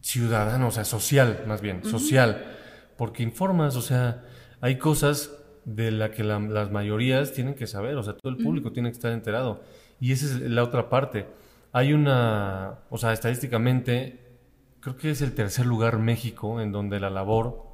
[0.00, 2.44] ciudadano, o sea, social, más bien, social.
[2.96, 4.24] porque informas, o sea,
[4.60, 5.30] hay cosas
[5.64, 8.94] de las que las mayorías tienen que saber, o sea, todo el público tiene que
[8.94, 9.62] estar enterado.
[10.00, 11.26] Y esa es la otra parte.
[11.72, 14.18] Hay una, o sea, estadísticamente,
[14.80, 17.64] creo que es el tercer lugar México en donde la labor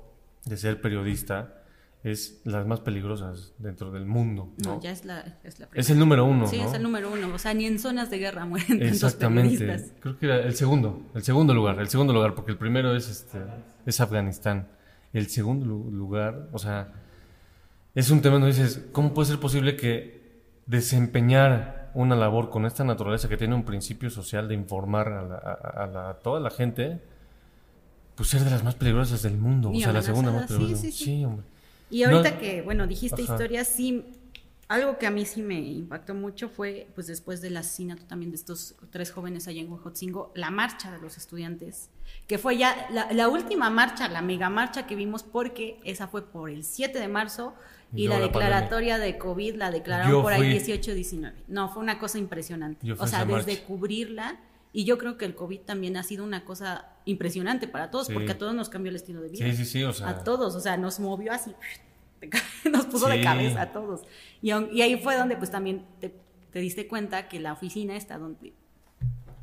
[0.44, 1.57] de ser periodista
[2.04, 4.52] es las más peligrosas dentro del mundo.
[4.64, 6.46] No, ya es la, es la Es el número uno.
[6.46, 7.34] Sí, es el número uno.
[7.34, 9.92] O sea, ni en zonas de guerra mueren Exactamente.
[10.00, 13.08] Creo que era el segundo, el segundo lugar, el segundo lugar, porque el primero es
[13.08, 13.38] este,
[13.84, 14.68] es Afganistán.
[15.12, 16.92] El segundo lugar, o sea,
[17.94, 20.18] es un tema donde dices, ¿cómo puede ser posible que
[20.66, 26.38] desempeñar una labor con esta naturaleza que tiene un principio social de informar a, toda
[26.40, 27.00] la gente,
[28.14, 29.70] pues ser de las más peligrosas del mundo?
[29.70, 30.82] o sea, la segunda más peligrosa.
[30.82, 31.44] Sí, sí, hombre.
[31.90, 34.04] Y ahorita que, bueno, dijiste historia, sí,
[34.68, 38.36] algo que a mí sí me impactó mucho fue, pues después del asesinato también de
[38.36, 41.88] estos tres jóvenes allá en Huejotzingo, la marcha de los estudiantes,
[42.26, 46.50] que fue ya la, última marcha, la mega marcha que vimos, porque esa fue por
[46.50, 47.54] el 7 de marzo
[47.94, 51.32] y, la, declaratoria de COVID la declararon por ahí 18-19.
[51.48, 52.92] No, fue una cosa impresionante.
[52.92, 54.38] O sea, desde cubrirla.
[54.72, 58.32] Y yo creo que el COVID también ha sido una cosa impresionante para todos, porque
[58.32, 59.46] a todos nos cambió el estilo de vida.
[59.46, 60.08] Sí, sí, sí, o sea.
[60.08, 61.54] A todos, o sea, nos movió así,
[62.70, 64.02] nos puso de cabeza a todos.
[64.42, 66.12] Y, y, ahí fue donde pues también te,
[66.52, 68.52] diste cuenta que la oficina está donde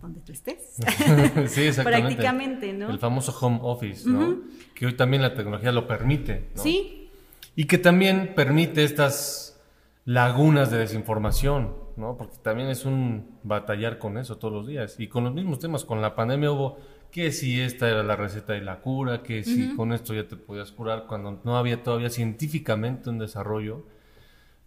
[0.01, 0.59] donde tú estés.
[1.47, 1.81] sí, exactamente.
[1.81, 2.91] Prácticamente, ¿no?
[2.91, 4.39] El famoso home office, ¿no?
[4.75, 6.61] Que hoy también la tecnología lo permite, ¿no?
[6.61, 7.09] Sí.
[7.55, 9.59] Y que también permite estas
[10.03, 12.17] lagunas de desinformación, ¿no?
[12.17, 14.99] Porque también es un batallar con eso todos los días.
[14.99, 16.77] Y con los mismos temas, con la pandemia hubo
[17.11, 20.35] que si esta era la receta de la cura, que si con esto ya te
[20.35, 23.85] podías curar, cuando no había todavía científicamente un desarrollo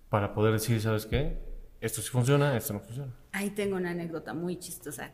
[0.08, 1.38] para poder decir, ¿sabes qué?
[1.80, 3.12] Esto sí funciona, esto no funciona.
[3.32, 5.12] Ahí tengo una anécdota muy chistosa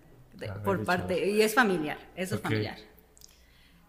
[0.65, 2.79] por parte, y es familiar, eso es familiar.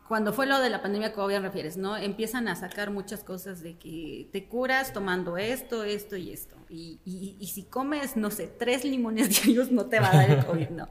[0.08, 1.78] Cuando fue lo de la pandemia, ¿cómo bien refieres?
[1.78, 1.98] ¿No?
[1.98, 6.56] Empiezan a sacar muchas cosas de que te curas tomando esto, esto y esto.
[6.70, 10.46] Y, y, si comes, no sé, tres limones diarios no te va a dar el
[10.46, 10.90] COVID, ¿no?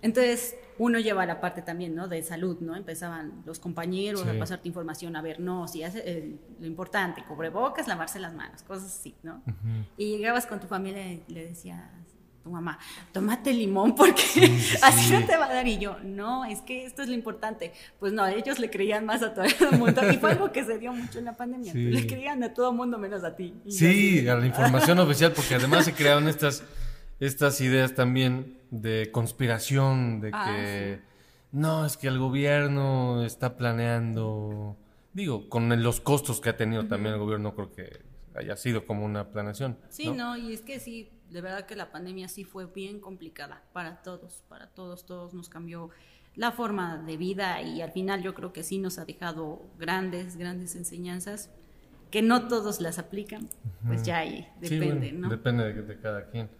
[0.00, 2.08] Entonces, uno lleva la parte también, ¿no?
[2.08, 2.74] De salud, ¿no?
[2.74, 7.86] Empezaban los compañeros a pasarte información, a ver, no, si hace eh, lo importante, cubrebocas,
[7.86, 9.42] lavarse las manos, cosas así, ¿no?
[9.96, 11.88] Y llegabas con tu familia y le decías,
[12.42, 12.78] tu mamá,
[13.12, 14.22] tómate limón porque
[14.82, 15.66] así no te va a dar.
[15.66, 17.72] Y yo, no, es que esto es lo importante.
[17.98, 20.02] Pues no, ellos le creían más a todo el mundo.
[20.10, 21.72] Y fue algo que se dio mucho en la pandemia.
[21.74, 23.54] Le creían a todo el mundo menos a ti.
[23.68, 26.64] sí, a la información oficial, porque además se crearon estas,
[27.20, 31.00] estas ideas también de conspiración, de ah, que
[31.52, 34.76] no, es que el gobierno está planeando.
[35.12, 38.00] Digo, con los costos que ha tenido también el gobierno, creo que
[38.34, 39.78] haya sido como una planeación.
[39.90, 43.62] Sí, no, y es que sí de verdad que la pandemia sí fue bien complicada
[43.72, 45.90] para todos, para todos, todos nos cambió
[46.34, 50.36] la forma de vida y al final yo creo que sí nos ha dejado grandes,
[50.36, 51.50] grandes enseñanzas
[52.10, 53.48] que no todos las aplican,
[53.86, 55.30] pues ya ahí depende, ¿no?
[55.30, 56.50] Depende de, cada quien.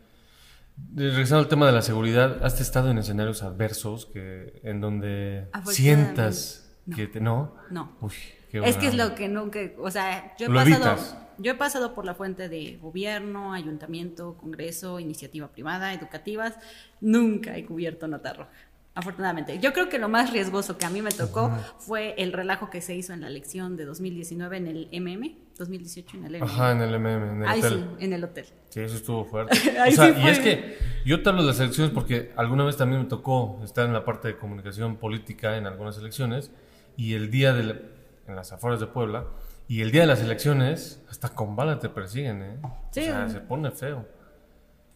[0.95, 6.75] Regresando al tema de la seguridad, ¿has estado en escenarios adversos que en donde sientas
[6.97, 7.55] que te no?
[7.71, 7.97] No.
[8.01, 8.15] Uy,
[8.51, 12.05] es que es lo que nunca, o sea, yo he pasado yo he pasado por
[12.05, 16.55] la fuente de gobierno, ayuntamiento, congreso, iniciativa privada, educativas,
[17.01, 18.51] nunca he cubierto nota roja.
[18.95, 19.59] Afortunadamente.
[19.59, 22.83] Yo creo que lo más riesgoso que a mí me tocó fue el relajo que
[22.83, 26.45] se hizo en la elección de 2019 en el MM, 2018 en el MM.
[26.45, 27.89] Ajá, en el MM, en el Ahí hotel.
[27.99, 28.47] sí, en el hotel.
[28.69, 29.57] Sí, eso estuvo fuerte.
[29.57, 30.77] o sea, y es que
[31.07, 34.05] yo te hablo de las elecciones porque alguna vez también me tocó estar en la
[34.05, 36.51] parte de comunicación política en algunas elecciones
[36.95, 37.81] y el día de
[38.29, 39.25] en las afueras de Puebla
[39.73, 42.59] y el día de las elecciones, hasta con bala te persiguen, ¿eh?
[42.91, 43.01] Sí.
[43.01, 44.07] O sea, se pone feo.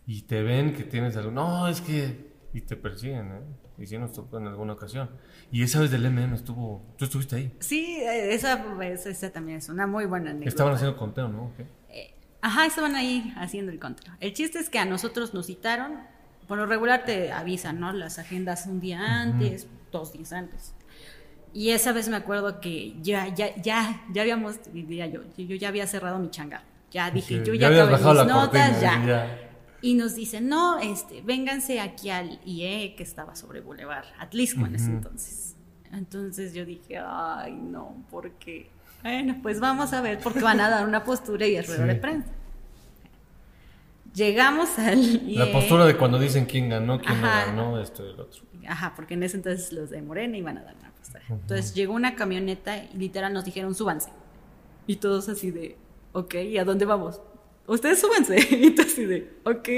[0.06, 1.30] Y te ven que tienes algo.
[1.30, 2.30] No, es que.
[2.52, 3.40] Y te persiguen, ¿eh?
[3.78, 5.08] Y si nos tocó en alguna ocasión.
[5.50, 6.84] Y esa vez del MM estuvo.
[6.98, 7.56] ¿Tú estuviste ahí?
[7.58, 10.50] Sí, esa, esa, también es una muy buena anécdota.
[10.50, 11.52] Estaban haciendo conteo, ¿no?
[11.88, 14.12] Eh, ajá, estaban ahí haciendo el conteo.
[14.20, 16.00] El chiste es que a nosotros nos citaron.
[16.46, 17.94] Por lo regular te avisan, ¿no?
[17.94, 20.74] Las agendas un día antes, dos días antes.
[21.56, 25.68] Y esa vez me acuerdo que ya, ya, ya, ya habíamos, diría yo, yo ya
[25.68, 26.62] había cerrado mi changa.
[26.90, 29.48] Ya dije, yo ya, acabé mis notas, ya.
[29.80, 34.74] Y nos dicen, no, este, vénganse aquí al IE que estaba sobre Boulevard, Atlisco en
[34.74, 35.56] ese entonces.
[35.92, 38.68] Entonces yo dije, ay, no, porque,
[39.02, 41.94] bueno, pues vamos a ver, porque van a dar una postura y es rueda de
[41.94, 42.28] prensa.
[44.12, 45.38] Llegamos al IE.
[45.38, 48.42] La postura de cuando dicen quién ganó, quién no ganó, esto y el otro.
[48.68, 52.14] Ajá, porque en ese entonces los de Morena iban a dar una entonces llegó una
[52.16, 54.10] camioneta y literal nos dijeron, súbanse.
[54.86, 55.76] Y todos así de,
[56.12, 57.20] ok, ¿y a dónde vamos?
[57.66, 58.36] Ustedes súbanse.
[58.50, 59.68] Y todos así de, ok,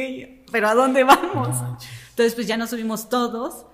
[0.53, 1.57] pero ¿a dónde vamos?
[2.11, 3.64] Entonces pues ya nos subimos todos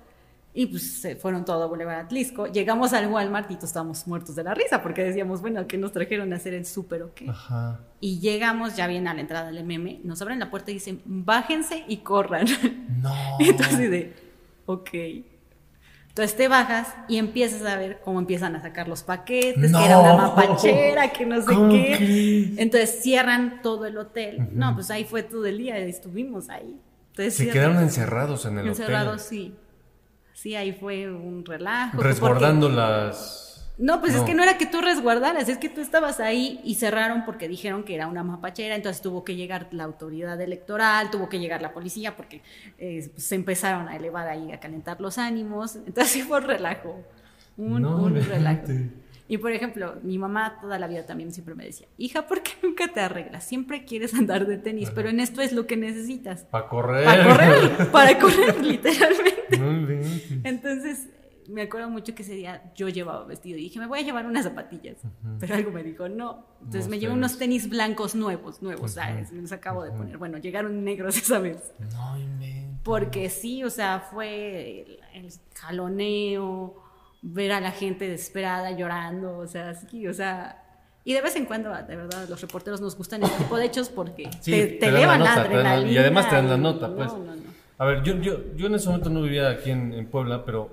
[0.56, 2.46] Y pues se fueron todo a Boulevard Atlisco.
[2.46, 5.90] Llegamos al Walmart y todos estábamos muertos de la risa porque decíamos, bueno, ¿qué nos
[5.90, 7.28] trajeron a hacer el súper o qué?
[7.28, 7.80] Ajá.
[8.00, 11.02] Y llegamos ya bien a la entrada del MM, nos abren la puerta y dicen,
[11.04, 12.46] bájense y corran.
[13.02, 13.12] No.
[13.40, 14.14] Y entonces de,
[14.66, 14.90] ok.
[16.14, 19.80] Entonces te bajas y empiezas a ver cómo empiezan a sacar los paquetes, No.
[19.80, 22.54] que era una mapachera, que no sé ¿Cómo qué.
[22.56, 24.48] Entonces cierran todo el hotel.
[24.52, 26.78] No, pues ahí fue todo el día, estuvimos ahí.
[27.10, 29.26] Entonces, Se cierran- quedaron encerrados en el encerrados, hotel.
[29.28, 29.54] sí.
[30.34, 32.00] Sí, ahí fue un relajo.
[32.00, 33.53] Resguardando las.
[33.76, 34.20] No, pues No.
[34.20, 37.48] es que no era que tú resguardaras, es que tú estabas ahí y cerraron porque
[37.48, 41.60] dijeron que era una mapachera, entonces tuvo que llegar la autoridad electoral, tuvo que llegar
[41.60, 42.42] la policía porque
[42.78, 47.04] eh, pues, se empezaron a elevar ahí, a calentar los ánimos, entonces fue un relajo,
[47.56, 48.66] un, No, un relajo.
[49.26, 52.52] Y por ejemplo, mi mamá toda la vida también siempre me decía, hija, ¿por qué
[52.62, 53.42] nunca te arreglas?
[53.44, 56.42] Siempre quieres andar de tenis, pero en esto es lo que necesitas.
[56.44, 57.04] Para correr.
[57.06, 59.58] Para correr, para correr literalmente.
[60.44, 61.08] Entonces,
[61.48, 64.26] me acuerdo mucho que ese día yo llevaba vestido y dije, me voy a llevar
[64.26, 64.96] unas zapatillas.
[65.40, 66.46] Pero algo me dijo, no.
[66.60, 69.32] Entonces me llevé unos tenis blancos nuevos, nuevos, ¿sabes?
[69.32, 70.18] Me los acabo de poner.
[70.18, 71.72] Bueno, llegaron negros esa vez.
[71.78, 72.16] No.
[72.82, 74.82] Porque sí, o sea, fue
[75.14, 76.82] el, el jaloneo,
[77.22, 80.60] ver a la gente desesperada llorando, o sea, sí, o sea.
[81.06, 83.88] Y de vez en cuando, de verdad, los reporteros nos gustan este tipo de hechos
[83.90, 85.90] porque Sí, te, te te elevan la, nota, adrenalina.
[85.92, 87.12] y además te dan la nota, pues.
[87.12, 87.42] No, no, no.
[87.76, 90.70] A ver, yo, yo, yo en ese momento no vivía aquí en, en Puebla, pero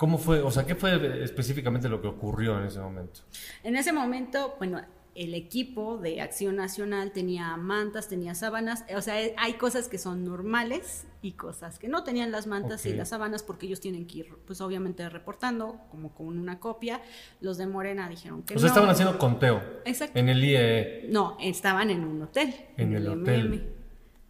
[0.00, 0.40] ¿cómo fue?
[0.40, 3.20] O sea, ¿qué fue específicamente lo que ocurrió en ese momento?
[3.62, 4.80] En ese momento, bueno,
[5.14, 10.24] el equipo de Acción Nacional tenía mantas, tenía sábanas, o sea, hay cosas que son
[10.24, 14.20] normales y cosas que no tenían las mantas y las sábanas porque ellos tienen que
[14.20, 17.02] ir, pues obviamente reportando, como con una copia.
[17.42, 18.74] Los de Morena dijeron que O sea, no.
[18.74, 19.62] estaban haciendo conteo.
[19.84, 20.18] Exacto.
[20.18, 21.08] En el IEE.
[21.10, 22.54] No, estaban en un hotel.
[22.78, 23.50] En el hotel.
[23.50, 23.79] MM.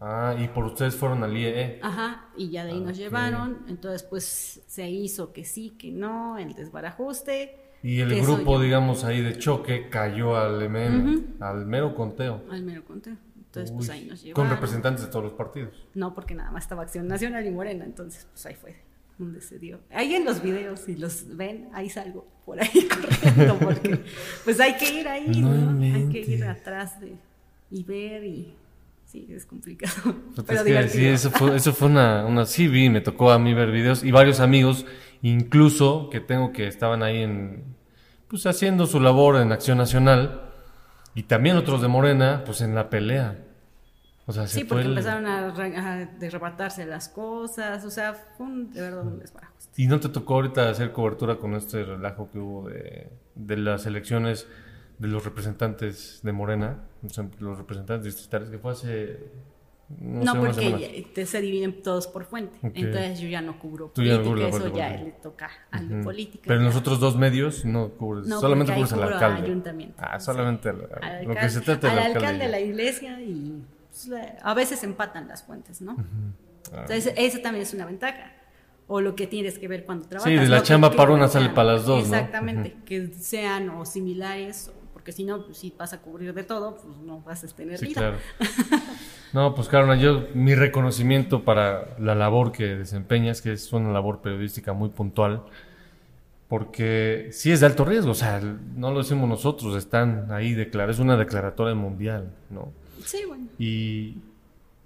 [0.03, 1.79] Ah, y por ustedes fueron al IEE.
[1.83, 2.97] Ajá, y ya de ahí nos Ok.
[2.97, 3.59] llevaron.
[3.67, 7.55] Entonces, pues se hizo que sí, que no, el desbarajuste.
[7.83, 12.41] Y el grupo, digamos, ahí de choque cayó al MM, al mero conteo.
[12.49, 13.15] Al mero conteo.
[13.37, 14.47] Entonces, pues ahí nos llevaron.
[14.47, 15.73] Con representantes de todos los partidos.
[15.93, 18.75] No, porque nada más estaba Acción Nacional y Morena, entonces pues ahí fue
[19.17, 19.81] donde se dio.
[19.91, 24.03] Ahí en los videos, si los ven, ahí salgo por ahí corriendo, porque
[24.45, 25.83] pues hay que ir ahí, No ¿no?
[25.95, 27.13] Hay que ir atrás de
[27.69, 28.55] y ver y
[29.11, 30.15] sí, es complicado.
[30.47, 33.39] Pero es que sí, eso fue, eso fue una, una, sí vi, me tocó a
[33.39, 34.85] mí ver videos y varios amigos,
[35.21, 37.63] incluso que tengo que estaban ahí en,
[38.27, 40.41] pues haciendo su labor en Acción Nacional
[41.13, 43.37] y también otros de Morena, pues en la pelea.
[44.27, 48.71] O sea, se Sí, porque el- empezaron a, a las cosas, o sea, fue un,
[48.71, 49.53] de verdad un desbarajo.
[49.75, 53.85] ¿Y no te tocó ahorita hacer cobertura con este relajo que hubo de, de las
[53.85, 54.47] elecciones
[55.01, 56.83] de los representantes de Morena,
[57.39, 59.19] los representantes distritales, que fue hace...
[59.99, 62.55] No, No, sé, porque ya- te- se dividen todos por fuente.
[62.65, 62.71] Ok.
[62.75, 65.49] Entonces yo ya no cubro Tú ya no política, cubres la eso ya le toca
[65.69, 66.03] al de Ujú.
[66.05, 66.43] política.
[66.47, 66.65] Pero ya.
[66.67, 69.41] los otros dos medios no cubres, No, solamente cubres al alcalde.
[69.41, 69.95] ayuntamiento.
[69.99, 70.25] Ah, Sí.
[70.27, 72.17] solamente al- al lo que se trata al alcalde.
[72.19, 72.51] alcalde de ya.
[72.51, 74.09] la iglesia y pues,
[74.41, 75.97] a veces empatan las fuentes, ¿no?
[76.71, 76.81] Ah.
[76.83, 78.31] Entonces, esa también es una ventaja.
[78.87, 80.31] O lo que tienes que ver cuando trabajas.
[80.31, 80.63] de la ¿no?
[80.63, 82.15] Chamba que- para una sale para las dos, ¿no?
[82.15, 86.43] Exactamente, que sean o similares, o- porque si no, pues, si vas a cubrir de
[86.43, 88.01] todo, pues no vas a tener Sí, vida.
[88.01, 88.17] claro.
[89.33, 94.21] No, pues Carona, yo mi reconocimiento para la labor que desempeñas, que es una labor
[94.21, 95.41] periodística muy puntual,
[96.47, 98.41] porque sí es de alto riesgo, o sea,
[98.75, 102.71] no lo decimos nosotros, están ahí declarados, es una declaratoria mundial, ¿no?
[103.03, 103.45] Sí, bueno.
[103.57, 104.17] Y,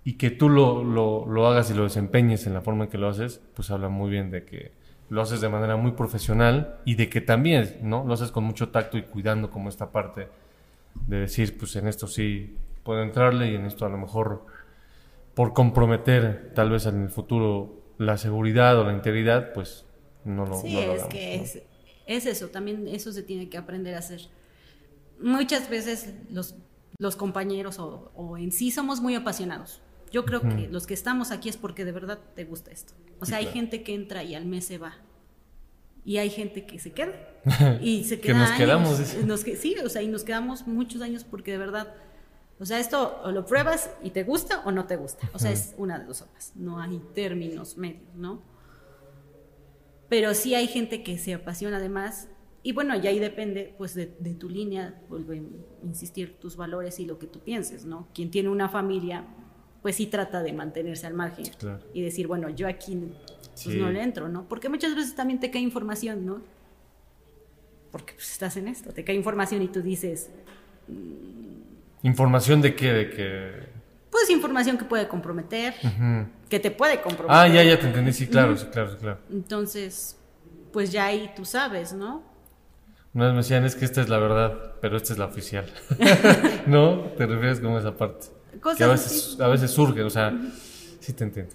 [0.05, 2.97] y que tú lo, lo, lo hagas y lo desempeñes en la forma en que
[2.99, 4.72] lo haces, pues habla muy bien de que
[5.10, 8.03] lo haces de manera muy profesional y de que también, ¿no?
[8.06, 10.28] Lo haces con mucho tacto y cuidando como esta parte
[11.08, 14.45] de decir, pues en esto sí puedo entrarle y en esto a lo mejor
[15.34, 19.86] por comprometer tal vez en el futuro la seguridad o la integridad, pues
[20.24, 21.43] no lo, Sí, no lo es hagamos, que ¿no?
[21.43, 21.62] es,
[22.08, 24.22] es eso, también eso se tiene que aprender a hacer.
[25.20, 26.56] Muchas veces los,
[26.97, 29.82] los compañeros o, o en sí somos muy apasionados.
[30.12, 32.93] Yo creo que los que estamos aquí es porque de verdad te gusta esto.
[33.20, 33.60] O Sí, sea, hay claro.
[33.60, 34.95] gente que entra y al mes se va.
[36.06, 37.14] Y hay gente que se queda.
[37.82, 38.60] Y se Que queda nos años.
[38.60, 39.24] quedamos, dice.
[39.26, 41.93] Nos que, sí, o sea, y nos quedamos muchos años porque de verdad,
[42.60, 45.30] o sea, esto o lo pruebas y te gusta o no te gusta.
[45.34, 46.53] O sea, es una de dos sopas.
[46.56, 48.41] No hay términos medios, ¿no?
[50.10, 52.30] Pero sí hay gente que se apasiona además.
[52.64, 55.36] Y bueno, y ahí depende pues de, de tu línea, vuelvo a
[55.86, 58.08] insistir, tus valores y lo que tú pienses, ¿no?
[58.14, 59.26] Quien tiene una familia,
[59.86, 61.77] pues sí trata de mantenerse al margen Claro.
[61.93, 63.77] y decir, bueno, yo aquí pues, Sí.
[63.77, 64.47] no le entro, ¿no?
[64.49, 66.41] Porque muchas veces también te cae información, ¿no?
[67.91, 70.31] Porque pues estás en esto, te cae información y tú dices,
[72.01, 72.93] ¿Información de qué?
[72.93, 73.51] De que...
[74.09, 75.75] pues es información que puede comprometer,
[76.49, 77.38] que te puede comprometer.
[77.38, 79.19] Ah, ya, ya te entendí, sí, claro, sí, claro, sí, claro.
[79.31, 80.17] Entonces,
[80.73, 82.23] pues ya ahí tú sabes, ¿no?
[83.13, 85.71] Una vez me decían, es que esta es la verdad, pero esta es la oficial.
[86.65, 87.01] ¿No?
[87.17, 88.33] Te refieres como a esa parte.
[88.62, 90.34] Cosas que a veces, a veces surge, o sea,
[90.99, 91.53] sí te entiendo.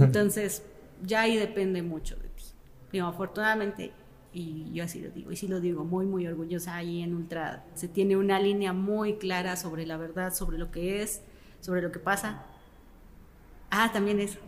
[0.00, 0.62] Entonces,
[1.02, 2.44] ya ahí depende mucho de ti.
[2.92, 3.92] Digo, afortunadamente,
[4.32, 7.64] y yo así lo digo, y sí lo digo, muy, muy orgullosa ahí en Ultra,
[7.74, 11.22] se tiene una línea muy clara sobre la verdad, sobre lo que es,
[11.60, 12.42] sobre lo que pasa.
[13.70, 14.38] Ah, también eso.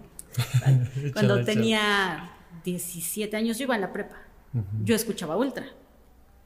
[1.13, 2.33] Cuando tenía
[2.65, 4.17] 17 años, yo iba en la prepa.
[4.83, 5.67] Yo escuchaba Ultra.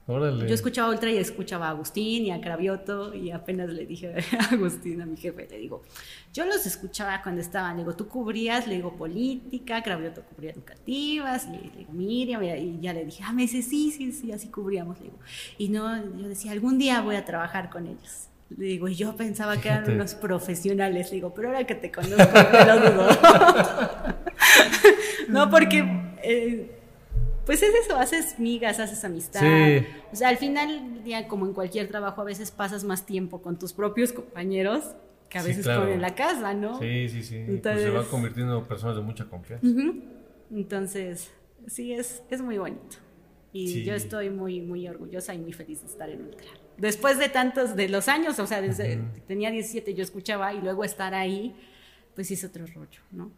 [0.08, 0.48] Órale.
[0.48, 4.54] Yo escuchaba Ultra y escuchaba a Agustín y a Cravioto y apenas le dije a
[4.54, 5.82] Agustín, a mi jefe, le digo,
[6.32, 11.48] yo los escuchaba cuando estaban, le digo, tú cubrías, le digo, política, Cravioto cubría educativas,
[11.48, 14.98] le digo, Miriam, y ya le dije, ah, me dice, sí, sí, sí, así cubríamos,
[14.98, 15.18] le digo.
[15.56, 18.26] Y no, yo decía, algún día voy a trabajar con ellos.
[18.50, 21.92] Le digo, y yo pensaba que eran unos profesionales, le digo, pero ahora que te
[21.92, 23.08] conozco, me lo dudo.
[25.28, 25.78] no, porque...
[26.24, 26.78] eh,
[27.46, 29.40] pues es eso, haces migas, haces amistad.
[29.40, 29.86] Sí.
[30.12, 33.58] O sea, al final día, como en cualquier trabajo, a veces pasas más tiempo con
[33.58, 34.94] tus propios compañeros
[35.28, 35.82] que a Sí, veces claro.
[35.82, 36.78] con en la casa, ¿no?
[36.78, 37.36] Sí, sí, sí.
[37.38, 39.66] pues Entonces- se van convirtiendo en personas de mucha confianza.
[40.50, 41.32] Entonces,
[41.66, 42.96] sí, es, es muy bonito.
[43.52, 43.84] Y Sí.
[43.84, 46.48] yo estoy muy, muy orgullosa y muy feliz de estar en Ultra.
[46.78, 50.60] Después de tantos, de los años, o sea, desde que tenía 17 yo escuchaba y
[50.62, 51.54] luego estar ahí,
[52.14, 53.30] pues sí es otro rollo, ¿no?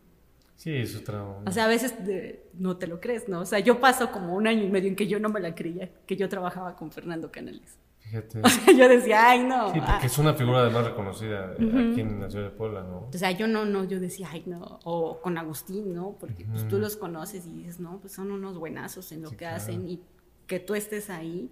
[0.57, 1.23] Sí, es otra.
[1.25, 3.41] O sea, a veces de- no te lo crees, ¿no?
[3.41, 5.55] O sea, yo paso como un año y medio en que yo no me la
[5.55, 7.79] creía, que yo trabajaba con Fernando Canales.
[7.99, 8.41] Fíjate.
[8.45, 9.73] O sea, yo decía, ay, no.
[9.73, 9.87] Sí, ah".
[9.93, 13.09] porque es una figura además reconocida eh, aquí en la ciudad de Puebla, ¿no?
[13.13, 14.79] O sea, yo no, no, yo decía, ay, no.
[14.85, 16.17] O con Agustín, ¿no?
[16.21, 19.35] Porque pues, tú los conoces y dices, no, pues son unos buenazos en lo Sí,
[19.37, 19.57] que claro.
[19.57, 20.01] hacen y
[20.47, 21.51] que tú estés ahí.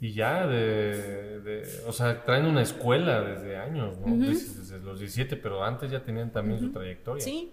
[0.00, 4.16] Y ya de, de- O sea, traen una escuela desde años, ¿no?
[4.16, 7.22] Desde, desde los 17, pero antes ya tenían también su trayectoria.
[7.24, 7.52] Sí.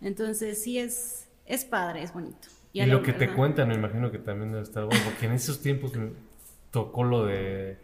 [0.00, 2.48] Entonces, sí es, es padre, es bonito.
[2.72, 5.62] Y, lo que te cuentan, me imagino que también debe estar bueno, porque en esos
[5.62, 6.10] tiempos me
[6.70, 7.78] tocó lo de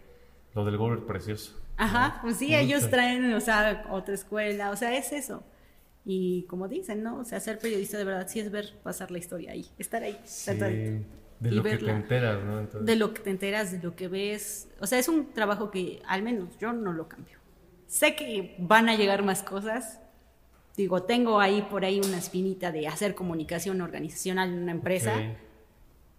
[0.54, 1.58] lo del Gober precioso.
[1.78, 5.42] Ajá, pues sí, ellos traen, o sea, otra escuela, o sea, es eso.
[6.04, 7.18] Y como dicen, ¿no?
[7.18, 10.18] O sea, ser periodista de verdad sí es ver pasar la historia ahí, estar ahí.
[10.24, 12.60] Sí, estar de lo que te enteras, ¿no?
[12.60, 14.68] Entonces, de lo que te enteras, de lo que ves.
[14.80, 17.38] O sea, es un trabajo que al menos yo no lo cambio.
[17.86, 20.00] Sé que van a llegar más cosas.
[20.76, 25.14] Digo, tengo ahí por ahí una espinita de hacer comunicación organizacional en una empresa.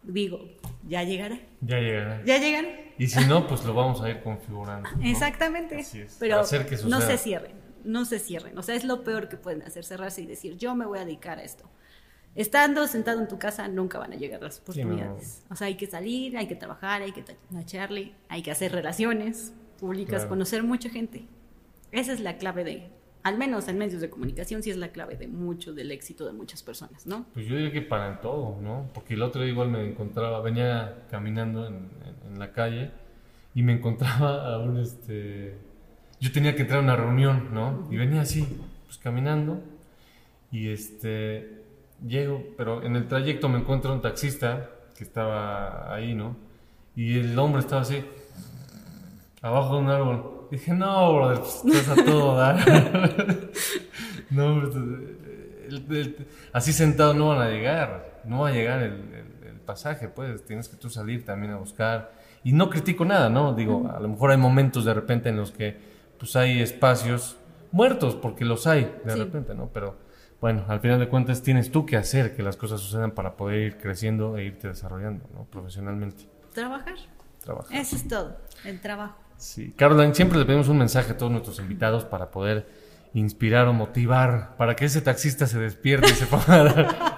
[0.04, 0.41] Digo,
[0.88, 1.39] ya llegará.
[1.62, 2.24] Ya llegará.
[2.26, 2.68] Ya llegará.
[2.97, 4.89] Y si no, pues lo vamos a ir configurando.
[4.91, 5.04] ¿no?
[5.10, 5.78] Exactamente.
[5.80, 7.54] Así es, Pero hacer que no se cierren.
[7.84, 8.58] No se cierren.
[8.58, 11.06] O sea, es lo peor que pueden hacer, cerrarse y decir, yo me voy a
[11.06, 11.70] dedicar a esto.
[12.36, 14.64] Estando sentado en tu casa nunca van a llegar las Sí, no.
[14.72, 15.43] oportunidades.
[15.49, 17.24] O sea, hay que salir, hay que trabajar, hay que
[17.60, 20.30] echarle, hay que hacer relaciones públicas, Claro.
[20.30, 21.26] conocer mucha gente.
[21.91, 22.89] Esa es la clave de,
[23.24, 26.34] al menos en medios de comunicación, sí es la clave de mucho del éxito de
[26.34, 27.26] muchas personas, ¿no?
[27.34, 28.89] Pues yo diría que para todo, ¿no?
[28.93, 32.91] Porque el otro día igual me encontraba, venía caminando en, en- en la calle
[33.55, 35.57] y me encontraba a un, este...
[36.19, 37.88] Yo tenía que entrar a una reunión, ¿no?
[37.91, 38.47] Y venía así,
[38.86, 39.61] pues caminando
[40.51, 41.61] y este...
[42.05, 46.36] Llego, pero en el trayecto me encuentro un taxista que estaba ahí, ¿no?
[46.97, 48.03] Y el hombre estaba así,
[49.41, 50.42] abajo de un árbol.
[50.51, 52.57] Dije, no, brother, pues, estás a todo dar.
[54.29, 59.47] no, el- el- así sentado no van a llegar, no va a llegar el, el-
[59.49, 62.11] el pasaje, pues tienes que tú salir también a buscar.
[62.43, 63.53] Y no critico nada, ¿no?
[63.53, 65.77] Digo, a lo mejor hay momentos de repente en los que
[66.19, 67.37] pues hay espacios
[67.71, 69.19] muertos, porque los hay de Sí.
[69.19, 69.69] repente, ¿no?
[69.73, 69.97] Pero
[70.41, 73.59] bueno, al final de cuentas tienes tú que hacer que las cosas sucedan para poder
[73.61, 75.45] ir creciendo e irte desarrollando, ¿no?
[75.45, 76.25] Profesionalmente.
[76.53, 76.95] Trabajar.
[77.41, 77.75] Trabajar.
[77.77, 79.15] Eso es todo, el trabajo.
[79.38, 82.65] Sí, Caroline, siempre le pedimos un mensaje a todos nuestros invitados para poder
[83.13, 86.75] inspirar o motivar, para que ese taxista se despierte y se ponga dar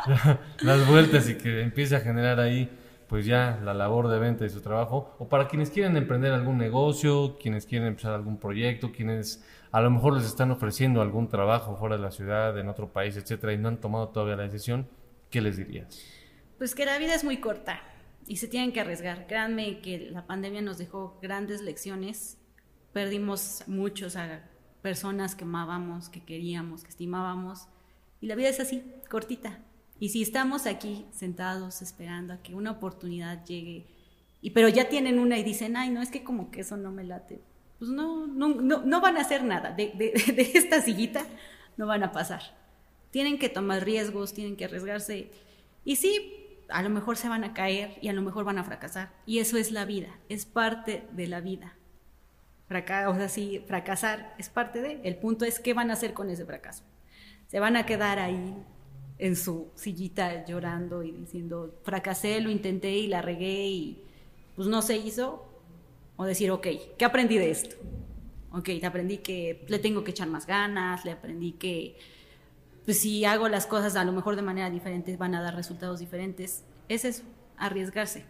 [0.07, 2.70] la- las vueltas y que empiece a generar ahí,
[3.07, 6.57] pues ya la labor de venta de su trabajo, o para quienes quieren emprender algún
[6.57, 11.76] negocio, quienes quieren empezar algún proyecto, quienes a lo mejor les están ofreciendo algún trabajo
[11.78, 14.88] fuera de la ciudad, en otro país, etcétera, y no han tomado todavía la decisión,
[15.30, 16.01] ¿qué les dirías?
[16.57, 17.80] Pues que la vida es muy corta
[18.28, 19.28] y se tienen que arriesgar.
[19.28, 22.38] Créanme que la pandemia nos dejó grandes lecciones.
[22.93, 24.43] Perdimos muchos a
[24.82, 27.67] personas que amábamos, que queríamos, que estimábamos.
[28.21, 29.59] Y la vida es así, cortita.
[29.99, 33.88] Y si estamos aquí sentados esperando a que una oportunidad llegue,
[34.41, 36.91] y pero ya tienen una y dicen, ay, no, es que como que eso no
[36.91, 37.41] me late.
[37.80, 39.71] Pues no, no, no, no van a hacer nada.
[39.71, 41.26] De, de- de esta sillita
[41.78, 42.41] no van a pasar.
[43.11, 45.32] Tienen que tomar riesgos, tienen que arriesgarse.
[45.84, 48.63] Y sí, a lo mejor se van a caer y a lo mejor van a
[48.63, 49.11] fracasar.
[49.26, 51.76] Y eso es la vida, es parte de la vida.
[52.68, 54.99] Fraca o sea, sí, fracasar es parte de.
[55.03, 56.84] El punto es qué van a hacer con ese fracaso.
[57.47, 58.55] Se van a quedar ahí
[59.18, 64.03] en su sillita llorando y diciendo, fracasé, lo intenté y la regué y
[64.55, 65.51] pues no se hizo.
[66.18, 67.76] O decir, ok, ¿qué aprendí de esto?
[68.51, 71.97] Ok, aprendí que le tengo que echar más ganas, le aprendí que
[72.86, 76.00] pues si hago las cosas a lo mejor de manera diferente van a dar resultados
[76.00, 76.64] diferentes.
[76.88, 77.24] Es eso,
[77.58, 78.26] arriesgarse.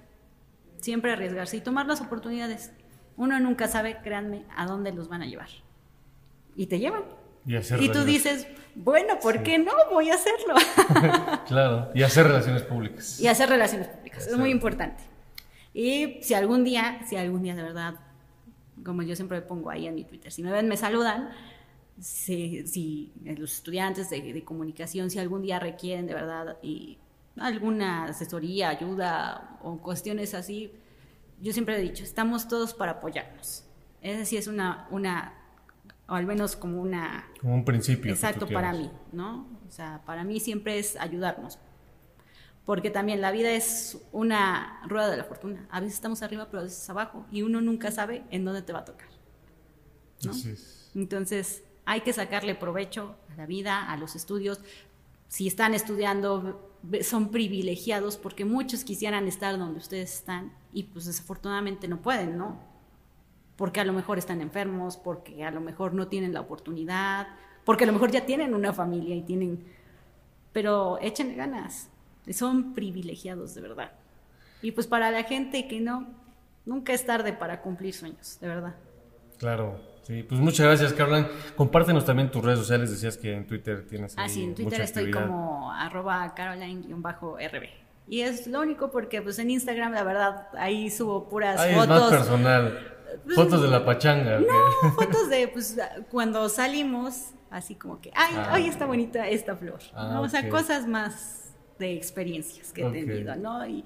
[0.79, 2.71] Siempre arriesgarse y tomar las oportunidades.
[3.17, 5.49] Uno nunca sabe, créanme, a dónde los van a llevar.
[6.55, 7.03] Y te llevan.
[7.45, 9.71] Y, tú dices, bueno, ¿por qué no?
[9.91, 10.55] Voy a hacerlo.
[11.47, 13.19] claro, y hacer relaciones públicas.
[13.19, 15.03] Y hacer relaciones públicas, es muy importante.
[15.71, 17.95] Y si algún día, si algún día de verdad,
[18.83, 21.29] como yo siempre pongo ahí en mi Twitter, si me ven, me saludan,
[21.99, 26.97] si, si los estudiantes de, comunicación, si algún día requieren de verdad y
[27.37, 30.71] alguna asesoría, ayuda o cuestiones así,
[31.41, 33.63] yo siempre he dicho, estamos todos para apoyarnos.
[34.01, 35.33] Es decir, es una, una,
[36.07, 37.27] o al menos como una...
[37.41, 38.13] Como un principio.
[38.13, 39.47] Exacto, para mí, ¿no?
[39.67, 41.57] O sea, para mí siempre es ayudarnos.
[42.65, 45.67] Porque también la vida es una rueda de la fortuna.
[45.69, 47.25] A veces estamos arriba, pero a veces abajo.
[47.31, 49.07] Y uno nunca sabe en dónde te va a tocar.
[50.23, 50.31] ¿no?
[50.95, 54.59] Entonces, hay que sacarle provecho a la vida, a los estudios.
[55.27, 56.71] Si están estudiando,
[57.01, 62.59] son privilegiados porque muchos quisieran estar donde ustedes están y pues desafortunadamente no pueden, ¿no?
[63.55, 67.27] Porque a lo mejor están enfermos, porque a lo mejor no tienen la oportunidad,
[67.63, 69.63] porque a lo mejor ya tienen una familia y tienen...
[70.51, 71.89] Pero échenle ganas,
[72.31, 73.91] son privilegiados de verdad.
[74.61, 76.07] Y pues para la gente que no,
[76.65, 78.75] nunca es tarde para cumplir sueños, de verdad.
[79.37, 81.27] Claro, Sí, pues muchas gracias, Caroline.
[81.55, 82.91] Compártenos también tus redes sociales.
[82.91, 84.13] Decías que en Twitter tienes.
[84.17, 87.69] Ah, sí, en Twitter estoy como arroba caroline-rb.
[88.07, 91.95] Y es lo único porque, pues en Instagram, la verdad, ahí subo puras ahí fotos.
[91.95, 92.91] Es más personal.
[93.23, 94.39] Pues, fotos de la pachanga.
[94.39, 95.77] No, fotos de, pues,
[96.11, 99.79] cuando salimos, así como que, ay, ah, ay, está bonita esta flor.
[99.95, 103.65] Ah, o sea, cosas más de experiencias que he tenido, ¿no?
[103.65, 103.83] Y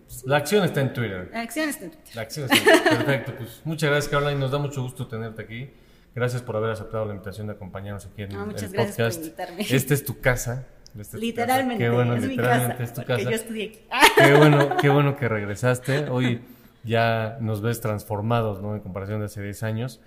[0.00, 1.30] pues, la acción está en Twitter.
[1.32, 2.16] La acción está en Twitter.
[2.16, 2.96] La acción está en Twitter.
[2.96, 3.34] Perfecto.
[3.36, 4.40] Pues muchas gracias, Caroline.
[4.40, 5.70] Nos da mucho gusto tenerte aquí.
[6.14, 9.18] Gracias por haber aceptado la invitación de acompañarnos aquí en muchas el gracias podcast.
[9.18, 9.76] Por invitarme.
[9.76, 10.66] Esta es tu casa.
[11.14, 11.82] literalmente.
[11.82, 13.22] Qué bueno, es literalmente mi casa, es tu casa.
[13.22, 14.10] Yo estudié aquí.
[14.16, 16.10] Qué bueno, qué bueno que regresaste.
[16.10, 16.42] Hoy
[16.84, 18.74] ya nos ves transformados, ¿no?
[18.74, 20.00] En comparación de hace 10 años.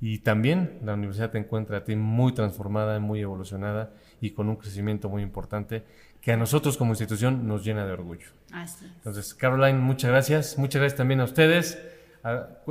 [0.00, 4.56] Y también la universidad te encuentra a ti muy transformada, muy evolucionada y con un
[4.56, 5.84] crecimiento muy importante
[6.20, 8.28] que a nosotros como institución nos llena de orgullo.
[8.52, 10.58] Así Entonces, Caroline, muchas gracias.
[10.58, 11.78] Muchas gracias también a ustedes.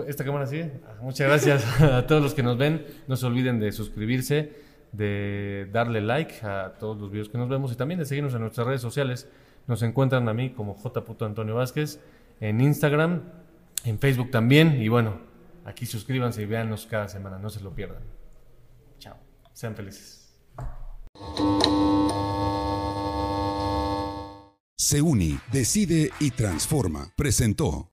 [0.07, 0.71] ¿Esta cámara sigue?
[0.87, 2.85] Ah, muchas gracias a todos los que nos ven.
[3.07, 4.53] No se olviden de suscribirse,
[4.91, 8.41] de darle like a todos los videos que nos vemos y también de seguirnos en
[8.41, 9.27] nuestras redes sociales.
[9.67, 11.03] Nos encuentran a mí como J.
[11.25, 11.99] Antonio Vázquez
[12.39, 13.23] en Instagram,
[13.85, 14.81] en Facebook también.
[14.81, 15.19] Y bueno,
[15.65, 18.03] aquí suscríbanse y véanos cada semana, no se lo pierdan.
[18.99, 19.17] Chao.
[19.53, 20.35] Sean felices.
[24.81, 27.11] Se une, decide y transforma.
[27.17, 27.91] Presentó.